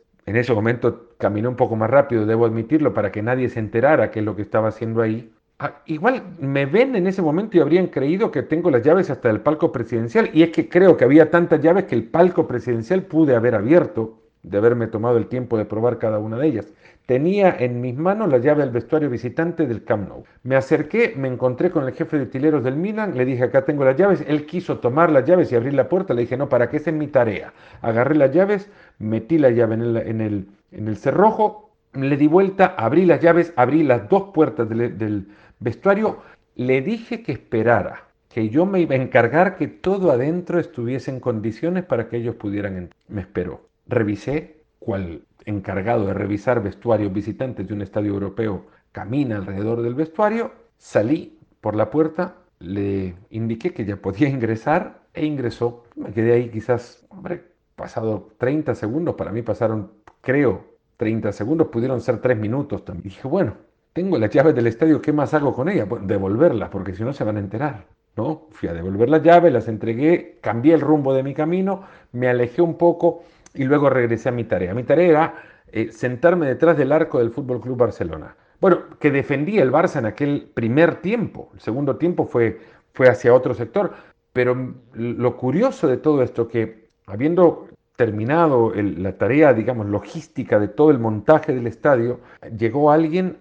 en 0.27 0.35
ese 0.35 0.53
momento 0.53 1.09
caminé 1.17 1.47
un 1.47 1.55
poco 1.55 1.75
más 1.75 1.89
rápido, 1.89 2.27
debo 2.27 2.45
admitirlo, 2.45 2.93
para 2.93 3.11
que 3.11 3.23
nadie 3.23 3.49
se 3.49 3.59
enterara 3.59 4.11
qué 4.11 4.19
es 4.19 4.25
lo 4.25 4.35
que 4.35 4.43
estaba 4.43 4.67
haciendo 4.67 5.01
ahí. 5.01 5.32
Ah, 5.59 5.81
igual 5.85 6.23
me 6.39 6.65
ven 6.65 6.95
en 6.95 7.07
ese 7.07 7.21
momento 7.21 7.57
y 7.57 7.61
habrían 7.61 7.87
creído 7.87 8.31
que 8.31 8.43
tengo 8.43 8.69
las 8.69 8.83
llaves 8.83 9.09
hasta 9.09 9.29
el 9.29 9.41
palco 9.41 9.71
presidencial. 9.71 10.29
Y 10.33 10.43
es 10.43 10.49
que 10.49 10.67
creo 10.67 10.97
que 10.97 11.05
había 11.05 11.31
tantas 11.31 11.61
llaves 11.61 11.85
que 11.85 11.95
el 11.95 12.03
palco 12.09 12.47
presidencial 12.47 13.03
pude 13.03 13.35
haber 13.35 13.55
abierto, 13.55 14.19
de 14.43 14.57
haberme 14.57 14.87
tomado 14.87 15.17
el 15.17 15.27
tiempo 15.27 15.57
de 15.57 15.65
probar 15.65 15.99
cada 15.99 16.19
una 16.19 16.37
de 16.37 16.47
ellas. 16.47 16.73
Tenía 17.05 17.55
en 17.59 17.81
mis 17.81 17.95
manos 17.95 18.29
la 18.29 18.37
llave 18.37 18.61
del 18.63 18.71
vestuario 18.71 19.09
visitante 19.09 19.65
del 19.65 19.83
Camp 19.83 20.07
Nou. 20.09 20.23
Me 20.43 20.55
acerqué, 20.55 21.13
me 21.15 21.29
encontré 21.29 21.71
con 21.71 21.85
el 21.85 21.93
jefe 21.93 22.17
de 22.17 22.23
utileros 22.23 22.63
del 22.63 22.75
Milan, 22.75 23.15
le 23.17 23.25
dije 23.25 23.43
acá 23.43 23.65
tengo 23.65 23.85
las 23.85 23.95
llaves, 23.97 24.23
él 24.27 24.45
quiso 24.45 24.79
tomar 24.79 25.11
las 25.11 25.25
llaves 25.25 25.51
y 25.51 25.55
abrir 25.55 25.73
la 25.73 25.89
puerta, 25.89 26.13
le 26.13 26.21
dije 26.21 26.37
no, 26.37 26.49
para 26.49 26.69
qué 26.69 26.77
es 26.77 26.93
mi 26.93 27.07
tarea. 27.07 27.53
Agarré 27.81 28.15
las 28.15 28.31
llaves, 28.31 28.69
metí 28.99 29.37
la 29.37 29.49
llave 29.49 29.75
en 29.75 29.81
el, 29.81 29.97
en 29.97 30.21
el, 30.21 30.47
en 30.71 30.87
el 30.87 30.97
cerrojo, 30.97 31.62
le 31.93 32.17
di 32.17 32.27
vuelta, 32.27 32.75
abrí 32.77 33.05
las 33.05 33.19
llaves, 33.19 33.53
abrí 33.55 33.83
las 33.83 34.09
dos 34.09 34.31
puertas 34.33 34.67
del 34.69 35.27
vestuario, 35.59 36.19
le 36.55 36.81
dije 36.81 37.23
que 37.23 37.31
esperara, 37.31 38.07
que 38.29 38.49
yo 38.49 38.65
me 38.65 38.81
iba 38.81 38.95
a 38.95 38.99
encargar 38.99 39.55
que 39.55 39.67
todo 39.67 40.11
adentro 40.11 40.59
estuviese 40.59 41.11
en 41.11 41.19
condiciones 41.19 41.83
para 41.83 42.09
que 42.09 42.17
ellos 42.17 42.35
pudieran 42.35 42.77
entrar. 42.77 42.99
Me 43.07 43.21
esperó. 43.21 43.61
Revisé, 43.87 44.63
cual 44.79 45.21
encargado 45.45 46.07
de 46.07 46.13
revisar 46.13 46.63
vestuarios 46.63 47.13
visitantes 47.13 47.67
de 47.67 47.73
un 47.73 47.81
estadio 47.81 48.13
europeo 48.13 48.65
camina 48.91 49.37
alrededor 49.37 49.81
del 49.81 49.95
vestuario, 49.95 50.51
salí 50.77 51.37
por 51.61 51.75
la 51.75 51.89
puerta, 51.89 52.35
le 52.59 53.15
indiqué 53.29 53.73
que 53.73 53.85
ya 53.85 53.97
podía 53.97 54.29
ingresar 54.37 55.01
e 55.13 55.25
ingresó. 55.25 55.83
Me 55.95 56.11
quedé 56.11 56.33
ahí 56.33 56.49
quizás, 56.49 57.05
hombre, 57.09 57.43
pasado 57.75 58.29
30 58.37 58.75
segundos, 58.75 59.15
para 59.15 59.31
mí 59.31 59.41
pasaron, 59.41 59.91
creo, 60.21 60.72
30 60.97 61.31
segundos, 61.31 61.67
pudieron 61.67 62.01
ser 62.01 62.19
3 62.19 62.37
minutos 62.37 62.85
también. 62.85 63.03
dije, 63.03 63.27
bueno, 63.27 63.55
tengo 63.93 64.17
las 64.17 64.29
llaves 64.29 64.55
del 64.55 64.67
estadio, 64.67 65.01
¿qué 65.01 65.13
más 65.13 65.33
hago 65.33 65.53
con 65.53 65.69
ellas? 65.69 65.87
Pues 65.87 66.05
devolverlas, 66.07 66.69
porque 66.69 66.93
si 66.93 67.03
no 67.03 67.13
se 67.13 67.23
van 67.23 67.37
a 67.37 67.39
enterar. 67.39 67.85
¿no? 68.15 68.47
Fui 68.51 68.69
a 68.69 68.73
devolver 68.73 69.09
las 69.09 69.23
llaves, 69.23 69.51
las 69.51 69.67
entregué, 69.67 70.37
cambié 70.41 70.73
el 70.73 70.81
rumbo 70.81 71.13
de 71.13 71.23
mi 71.23 71.33
camino, 71.33 71.83
me 72.11 72.27
alejé 72.27 72.61
un 72.61 72.77
poco 72.77 73.23
y 73.53 73.63
luego 73.63 73.89
regresé 73.89 74.29
a 74.29 74.31
mi 74.31 74.43
tarea. 74.43 74.73
Mi 74.73 74.83
tarea 74.83 75.09
era 75.09 75.35
eh, 75.71 75.91
sentarme 75.91 76.47
detrás 76.47 76.77
del 76.77 76.91
arco 76.91 77.19
del 77.19 77.31
Fútbol 77.31 77.61
Club 77.61 77.77
Barcelona. 77.77 78.35
Bueno, 78.59 78.83
que 78.99 79.11
defendía 79.11 79.61
el 79.61 79.71
Barça 79.71 79.97
en 79.97 80.05
aquel 80.05 80.49
primer 80.53 81.01
tiempo. 81.01 81.51
El 81.53 81.59
segundo 81.59 81.97
tiempo 81.97 82.25
fue, 82.25 82.61
fue 82.93 83.09
hacia 83.09 83.33
otro 83.33 83.53
sector. 83.53 83.93
Pero 84.31 84.75
lo 84.93 85.37
curioso 85.37 85.87
de 85.87 85.97
todo 85.97 86.23
esto 86.23 86.47
que 86.47 86.89
habiendo 87.05 87.67
terminado 87.95 88.73
la 88.75 89.17
tarea, 89.17 89.53
digamos, 89.53 89.87
logística 89.87 90.59
de 90.59 90.67
todo 90.67 90.91
el 90.91 90.99
montaje 90.99 91.53
del 91.53 91.67
estadio, 91.67 92.19
llegó 92.57 92.91
alguien 92.91 93.37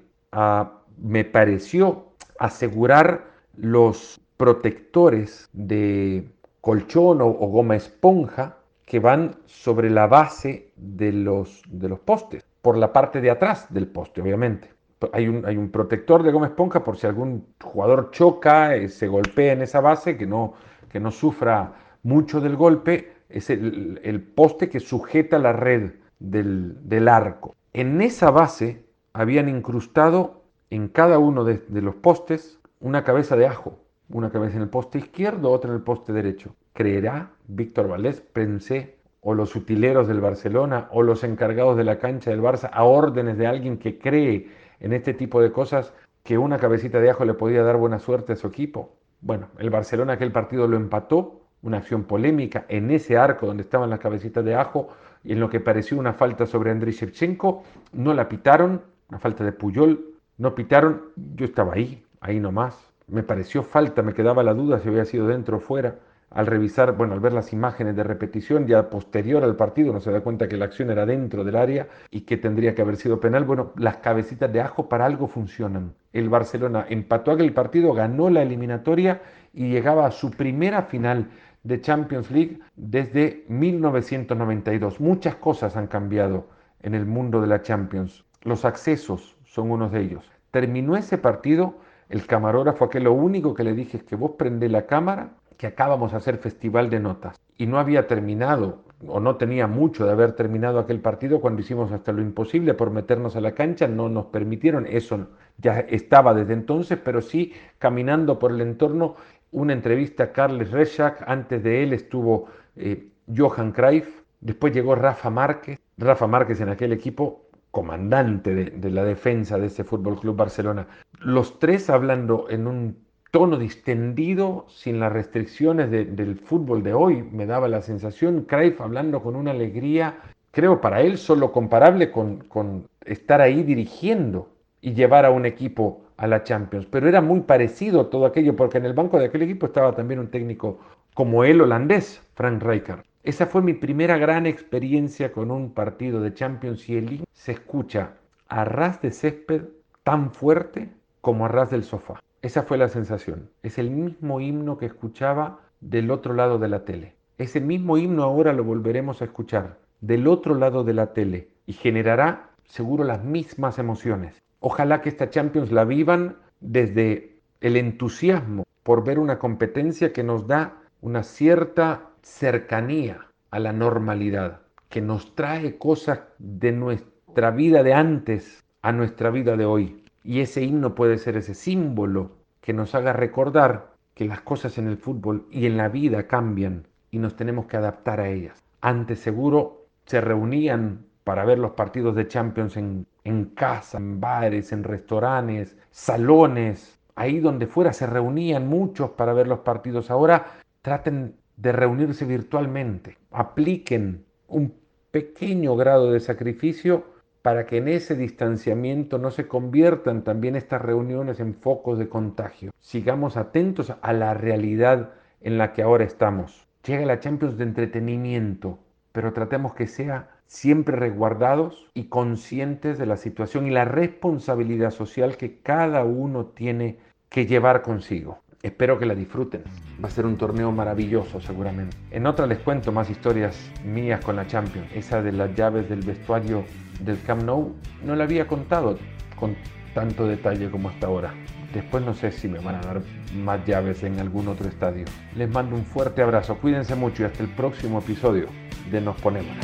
me 0.98 1.24
pareció, 1.24 2.06
asegurar 2.38 3.24
los 3.56 4.20
protectores 4.36 5.48
de 5.52 6.28
colchón 6.60 7.20
o, 7.20 7.30
goma 7.30 7.76
esponja 7.76 8.58
que 8.86 8.98
van 8.98 9.36
sobre 9.46 9.90
la 9.90 10.06
base 10.06 10.72
de 10.76 11.12
los, 11.12 11.62
de 11.68 11.88
los 11.88 12.00
postes, 12.00 12.44
por 12.60 12.76
la 12.76 12.92
parte 12.92 13.20
de 13.20 13.30
atrás 13.30 13.66
del 13.72 13.86
poste, 13.86 14.20
obviamente. 14.20 14.70
Hay 15.12 15.26
un, 15.26 15.44
hay 15.44 15.56
un 15.56 15.70
protector 15.70 16.22
de 16.22 16.30
goma 16.30 16.46
esponja 16.46 16.84
por 16.84 16.96
si 16.96 17.06
algún 17.06 17.46
jugador 17.60 18.10
choca, 18.12 18.76
eh, 18.76 18.88
se 18.88 19.08
golpea 19.08 19.52
en 19.52 19.62
esa 19.62 19.80
base, 19.80 20.16
que 20.16 20.26
no, 20.26 20.54
que 20.88 21.00
no 21.00 21.10
sufra 21.10 21.72
mucho 22.04 22.40
del 22.40 22.56
golpe, 22.56 23.11
es 23.32 23.50
el, 23.50 24.32
poste 24.34 24.68
que 24.68 24.80
sujeta 24.80 25.38
la 25.38 25.52
red 25.52 25.92
del, 26.18 27.08
arco. 27.08 27.54
En 27.72 28.00
esa 28.00 28.30
base 28.30 28.84
habían 29.12 29.48
incrustado 29.48 30.42
en 30.70 30.88
cada 30.88 31.18
uno 31.18 31.44
de, 31.44 31.62
los 31.68 31.94
postes 31.96 32.58
una 32.80 33.04
cabeza 33.04 33.36
de 33.36 33.46
ajo, 33.46 33.78
una 34.08 34.30
cabeza 34.30 34.56
en 34.56 34.62
el 34.62 34.68
poste 34.68 34.98
izquierdo, 34.98 35.50
otra 35.50 35.70
en 35.70 35.76
el 35.76 35.82
poste 35.82 36.12
derecho. 36.12 36.54
¿Creerá 36.72 37.30
Víctor 37.46 37.88
Valdés? 37.88 38.20
Pensé, 38.20 38.96
o 39.20 39.34
los 39.34 39.54
utileros 39.54 40.08
del 40.08 40.20
Barcelona 40.20 40.88
o 40.90 41.02
los 41.02 41.22
encargados 41.24 41.76
de 41.76 41.84
la 41.84 41.98
cancha 41.98 42.30
del 42.30 42.42
Barça 42.42 42.68
a 42.72 42.84
órdenes 42.84 43.38
de 43.38 43.46
alguien 43.46 43.78
que 43.78 43.98
cree 43.98 44.50
en 44.80 44.92
este 44.92 45.14
tipo 45.14 45.40
de 45.40 45.52
cosas 45.52 45.94
que 46.24 46.38
una 46.38 46.58
cabecita 46.58 47.00
de 47.00 47.10
ajo 47.10 47.24
le 47.24 47.34
podía 47.34 47.62
dar 47.62 47.76
buena 47.76 48.00
suerte 48.00 48.32
a 48.32 48.36
su 48.36 48.48
equipo. 48.48 48.96
Bueno, 49.20 49.48
el 49.58 49.70
Barcelona 49.70 50.14
aquel 50.14 50.32
partido 50.32 50.66
lo 50.66 50.76
empató, 50.76 51.41
una 51.62 51.78
acción 51.78 52.04
polémica 52.04 52.66
en 52.68 52.90
ese 52.90 53.16
arco 53.16 53.46
donde 53.46 53.62
estaban 53.62 53.90
las 53.90 54.00
cabecitas 54.00 54.44
de 54.44 54.54
ajo 54.54 54.88
y 55.24 55.32
en 55.32 55.40
lo 55.40 55.48
que 55.48 55.60
pareció 55.60 55.98
una 55.98 56.12
falta 56.12 56.46
sobre 56.46 56.70
Andriy 56.70 56.92
Shevchenko, 56.92 57.62
no 57.92 58.12
la 58.14 58.28
pitaron, 58.28 58.82
una 59.08 59.18
falta 59.18 59.44
de 59.44 59.52
Puyol, 59.52 60.12
no 60.38 60.54
pitaron, 60.54 61.02
yo 61.16 61.44
estaba 61.44 61.74
ahí, 61.74 62.04
ahí 62.20 62.40
nomás, 62.40 62.92
me 63.06 63.22
pareció 63.22 63.62
falta, 63.62 64.02
me 64.02 64.14
quedaba 64.14 64.42
la 64.42 64.54
duda 64.54 64.80
si 64.80 64.88
había 64.88 65.04
sido 65.04 65.28
dentro 65.28 65.58
o 65.58 65.60
fuera. 65.60 65.96
Al 66.30 66.46
revisar, 66.46 66.96
bueno, 66.96 67.12
al 67.12 67.20
ver 67.20 67.34
las 67.34 67.52
imágenes 67.52 67.94
de 67.94 68.04
repetición, 68.04 68.66
ya 68.66 68.88
posterior 68.88 69.44
al 69.44 69.54
partido, 69.54 69.92
no 69.92 70.00
se 70.00 70.10
da 70.10 70.22
cuenta 70.22 70.48
que 70.48 70.56
la 70.56 70.64
acción 70.64 70.90
era 70.90 71.04
dentro 71.04 71.44
del 71.44 71.56
área 71.56 71.88
y 72.10 72.22
que 72.22 72.38
tendría 72.38 72.74
que 72.74 72.80
haber 72.80 72.96
sido 72.96 73.20
penal. 73.20 73.44
Bueno, 73.44 73.72
las 73.76 73.98
cabecitas 73.98 74.50
de 74.50 74.62
ajo 74.62 74.88
para 74.88 75.04
algo 75.04 75.26
funcionan. 75.28 75.92
El 76.14 76.30
Barcelona 76.30 76.86
empató 76.88 77.32
aquel 77.32 77.52
partido, 77.52 77.92
ganó 77.92 78.30
la 78.30 78.40
eliminatoria 78.40 79.20
y 79.52 79.68
llegaba 79.68 80.06
a 80.06 80.10
su 80.10 80.30
primera 80.30 80.84
final 80.84 81.28
de 81.62 81.80
Champions 81.80 82.30
League 82.30 82.58
desde 82.76 83.44
1992. 83.48 85.00
Muchas 85.00 85.36
cosas 85.36 85.76
han 85.76 85.86
cambiado 85.86 86.46
en 86.82 86.94
el 86.94 87.06
mundo 87.06 87.40
de 87.40 87.46
la 87.46 87.62
Champions. 87.62 88.24
Los 88.42 88.64
accesos 88.64 89.36
son 89.44 89.70
unos 89.70 89.92
de 89.92 90.00
ellos. 90.00 90.30
Terminó 90.50 90.96
ese 90.96 91.18
partido 91.18 91.76
el 92.12 92.26
camarógrafo, 92.26 92.84
aquel 92.84 93.04
lo 93.04 93.14
único 93.14 93.54
que 93.54 93.64
le 93.64 93.72
dije 93.72 93.96
es 93.96 94.02
que 94.02 94.16
vos 94.16 94.32
prendé 94.32 94.68
la 94.68 94.84
cámara, 94.84 95.30
que 95.56 95.66
acabamos 95.66 96.10
de 96.10 96.18
hacer 96.18 96.36
festival 96.36 96.90
de 96.90 97.00
notas. 97.00 97.40
Y 97.56 97.66
no 97.66 97.78
había 97.78 98.06
terminado, 98.06 98.84
o 99.06 99.18
no 99.18 99.36
tenía 99.36 99.66
mucho 99.66 100.04
de 100.04 100.12
haber 100.12 100.32
terminado 100.32 100.78
aquel 100.78 101.00
partido 101.00 101.40
cuando 101.40 101.62
hicimos 101.62 101.90
hasta 101.90 102.12
lo 102.12 102.20
imposible 102.20 102.74
por 102.74 102.90
meternos 102.90 103.34
a 103.34 103.40
la 103.40 103.52
cancha, 103.52 103.88
no 103.88 104.10
nos 104.10 104.26
permitieron, 104.26 104.86
eso 104.86 105.28
ya 105.56 105.80
estaba 105.80 106.34
desde 106.34 106.52
entonces, 106.52 106.98
pero 107.02 107.22
sí 107.22 107.54
caminando 107.78 108.38
por 108.38 108.52
el 108.52 108.60
entorno, 108.60 109.16
una 109.52 109.74
entrevista 109.74 110.24
a 110.24 110.32
Carles 110.32 110.70
Rechak, 110.70 111.22
antes 111.26 111.62
de 111.62 111.82
él 111.82 111.92
estuvo 111.92 112.46
eh, 112.76 113.08
Johan 113.34 113.72
Cruyff, 113.72 114.22
después 114.40 114.72
llegó 114.72 114.94
Rafa 114.94 115.30
Márquez, 115.30 115.78
Rafa 115.98 116.26
Márquez 116.26 116.60
en 116.60 116.70
aquel 116.70 116.92
equipo 116.92 117.46
comandante 117.70 118.54
de, 118.54 118.90
la 118.90 119.04
defensa 119.04 119.58
de 119.58 119.66
ese 119.66 119.84
Fútbol 119.84 120.20
Club 120.20 120.36
Barcelona. 120.36 120.86
Los 121.20 121.58
tres 121.58 121.88
hablando 121.88 122.46
en 122.50 122.66
un 122.66 122.98
tono 123.30 123.56
distendido, 123.56 124.66
sin 124.68 125.00
las 125.00 125.12
restricciones 125.12 125.90
del 125.90 126.36
fútbol 126.36 126.82
de 126.82 126.92
hoy, 126.92 127.22
me 127.22 127.46
daba 127.46 127.68
la 127.68 127.80
sensación. 127.80 128.42
Cruyff 128.42 128.80
hablando 128.80 129.22
con 129.22 129.36
una 129.36 129.52
alegría, 129.52 130.18
creo 130.50 130.82
para 130.82 131.00
él 131.00 131.16
solo 131.16 131.50
comparable 131.50 132.10
con, 132.10 132.40
con 132.40 132.88
estar 133.04 133.40
ahí 133.40 133.62
dirigiendo 133.62 134.50
y 134.82 134.92
llevar 134.92 135.24
a 135.24 135.30
un 135.30 135.46
equipo 135.46 136.01
a 136.16 136.26
la 136.26 136.44
Champions. 136.44 136.86
Pero 136.86 137.08
era 137.08 137.20
muy 137.20 137.40
parecido 137.40 138.06
todo 138.06 138.26
aquello, 138.26 138.56
porque 138.56 138.78
en 138.78 138.86
el 138.86 138.92
banco 138.92 139.18
de 139.18 139.26
aquel 139.26 139.42
equipo 139.42 139.66
estaba 139.66 139.94
también 139.94 140.20
un 140.20 140.30
técnico 140.30 140.78
como 141.14 141.44
él 141.44 141.60
holandés, 141.60 142.22
Frank 142.34 142.62
Rijkaard. 142.62 143.04
Esa 143.22 143.46
fue 143.46 143.62
mi 143.62 143.74
primera 143.74 144.18
gran 144.18 144.46
experiencia 144.46 145.30
con 145.30 145.50
un 145.50 145.72
partido 145.72 146.20
de 146.20 146.34
Champions 146.34 146.88
y 146.88 146.96
el 146.96 147.24
se 147.32 147.52
escucha 147.52 148.14
a 148.48 148.64
ras 148.64 149.00
de 149.00 149.12
césped 149.12 149.62
tan 150.02 150.32
fuerte 150.32 150.90
como 151.20 151.44
a 151.44 151.48
ras 151.48 151.70
del 151.70 151.84
sofá. 151.84 152.20
Esa 152.42 152.64
fue 152.64 152.78
la 152.78 152.88
sensación. 152.88 153.50
Es 153.62 153.78
el 153.78 153.90
mismo 153.90 154.40
himno 154.40 154.76
que 154.76 154.86
escuchaba 154.86 155.60
del 155.80 156.10
otro 156.10 156.34
lado 156.34 156.58
de 156.58 156.68
la 156.68 156.84
tele. 156.84 157.14
Ese 157.38 157.60
mismo 157.60 157.96
himno 157.96 158.24
ahora 158.24 158.52
lo 158.52 158.64
volveremos 158.64 159.22
a 159.22 159.26
escuchar 159.26 159.78
del 160.00 160.26
otro 160.26 160.56
lado 160.56 160.82
de 160.82 160.94
la 160.94 161.12
tele 161.12 161.48
y 161.66 161.74
generará 161.74 162.50
seguro 162.64 163.04
las 163.04 163.22
mismas 163.22 163.78
emociones. 163.78 164.42
Ojalá 164.64 165.00
que 165.02 165.08
esta 165.08 165.28
Champions 165.28 165.72
la 165.72 165.84
vivan 165.84 166.36
desde 166.60 167.40
el 167.60 167.76
entusiasmo 167.76 168.62
por 168.84 169.04
ver 169.04 169.18
una 169.18 169.40
competencia 169.40 170.12
que 170.12 170.22
nos 170.22 170.46
da 170.46 170.78
una 171.00 171.24
cierta 171.24 172.10
cercanía 172.22 173.26
a 173.50 173.58
la 173.58 173.72
normalidad, 173.72 174.60
que 174.88 175.00
nos 175.00 175.34
trae 175.34 175.78
cosas 175.78 176.20
de 176.38 176.70
nuestra 176.70 177.50
vida 177.50 177.82
de 177.82 177.92
antes 177.92 178.62
a 178.82 178.92
nuestra 178.92 179.30
vida 179.30 179.56
de 179.56 179.64
hoy. 179.64 180.04
Y 180.22 180.40
ese 180.40 180.62
himno 180.62 180.94
puede 180.94 181.18
ser 181.18 181.36
ese 181.36 181.54
símbolo 181.54 182.30
que 182.60 182.72
nos 182.72 182.94
haga 182.94 183.12
recordar 183.12 183.90
que 184.14 184.26
las 184.26 184.42
cosas 184.42 184.78
en 184.78 184.86
el 184.86 184.96
fútbol 184.96 185.48
y 185.50 185.66
en 185.66 185.76
la 185.76 185.88
vida 185.88 186.28
cambian 186.28 186.86
y 187.10 187.18
nos 187.18 187.34
tenemos 187.34 187.66
que 187.66 187.78
adaptar 187.78 188.20
a 188.20 188.28
ellas. 188.28 188.62
Antes 188.80 189.18
seguro 189.18 189.86
se 190.06 190.20
reunían 190.20 191.04
para 191.24 191.44
ver 191.44 191.58
los 191.58 191.72
partidos 191.72 192.14
de 192.14 192.28
Champions 192.28 192.76
en, 192.76 193.06
en 193.24 193.46
casa, 193.46 193.98
en 193.98 194.20
bares, 194.20 194.72
en 194.72 194.84
restaurantes, 194.84 195.76
salones, 195.90 196.98
ahí 197.14 197.40
donde 197.40 197.66
fuera 197.66 197.92
se 197.92 198.06
reunían 198.06 198.68
muchos 198.68 199.10
para 199.10 199.32
ver 199.32 199.48
los 199.48 199.60
partidos. 199.60 200.10
Ahora 200.10 200.46
traten 200.82 201.36
de 201.56 201.72
reunirse 201.72 202.24
virtualmente. 202.24 203.18
Apliquen 203.30 204.24
un 204.48 204.74
pequeño 205.10 205.76
grado 205.76 206.12
de 206.12 206.20
sacrificio 206.20 207.04
para 207.42 207.66
que 207.66 207.78
en 207.78 207.88
ese 207.88 208.14
distanciamiento 208.14 209.18
no 209.18 209.30
se 209.30 209.48
conviertan 209.48 210.22
también 210.22 210.56
estas 210.56 210.80
reuniones 210.80 211.40
en 211.40 211.54
focos 211.54 211.98
de 211.98 212.08
contagio. 212.08 212.70
Sigamos 212.78 213.36
atentos 213.36 213.92
a 214.00 214.12
la 214.12 214.32
realidad 214.34 215.10
en 215.40 215.58
la 215.58 215.72
que 215.72 215.82
ahora 215.82 216.04
estamos. 216.04 216.66
Llega 216.86 217.04
la 217.04 217.20
Champions 217.20 217.58
de 217.58 217.64
entretenimiento, 217.64 218.78
pero 219.12 219.32
tratemos 219.32 219.74
que 219.74 219.86
sea 219.86 220.30
siempre 220.52 220.96
resguardados 220.96 221.88
y 221.94 222.04
conscientes 222.04 222.98
de 222.98 223.06
la 223.06 223.16
situación 223.16 223.66
y 223.66 223.70
la 223.70 223.86
responsabilidad 223.86 224.90
social 224.90 225.38
que 225.38 225.60
cada 225.62 226.04
uno 226.04 226.44
tiene 226.44 226.98
que 227.30 227.46
llevar 227.46 227.80
consigo. 227.80 228.40
Espero 228.62 228.98
que 228.98 229.06
la 229.06 229.14
disfruten. 229.14 229.62
Va 230.04 230.08
a 230.08 230.10
ser 230.10 230.26
un 230.26 230.36
torneo 230.36 230.70
maravilloso 230.70 231.40
seguramente. 231.40 231.96
En 232.10 232.26
otra 232.26 232.46
les 232.46 232.58
cuento 232.58 232.92
más 232.92 233.08
historias 233.08 233.56
mías 233.82 234.22
con 234.22 234.36
la 234.36 234.46
Champions. 234.46 234.86
Esa 234.94 235.22
de 235.22 235.32
las 235.32 235.54
llaves 235.54 235.88
del 235.88 236.02
vestuario 236.02 236.64
del 237.00 237.20
Camp 237.22 237.44
Nou 237.44 237.72
no 238.04 238.14
la 238.14 238.24
había 238.24 238.46
contado 238.46 238.98
con 239.36 239.56
tanto 239.94 240.26
detalle 240.26 240.70
como 240.70 240.90
hasta 240.90 241.06
ahora. 241.06 241.32
Después 241.72 242.04
no 242.04 242.12
sé 242.12 242.30
si 242.30 242.46
me 242.46 242.58
van 242.58 242.74
a 242.74 242.82
dar 242.82 243.00
más 243.34 243.64
llaves 243.64 244.02
en 244.02 244.20
algún 244.20 244.48
otro 244.48 244.68
estadio. 244.68 245.06
Les 245.34 245.48
mando 245.48 245.74
un 245.74 245.86
fuerte 245.86 246.20
abrazo, 246.20 246.58
cuídense 246.58 246.94
mucho 246.94 247.22
y 247.22 247.26
hasta 247.26 247.42
el 247.42 247.48
próximo 247.48 248.00
episodio 248.00 248.48
de 248.90 249.00
Nos 249.00 249.18
Ponemos. 249.18 249.56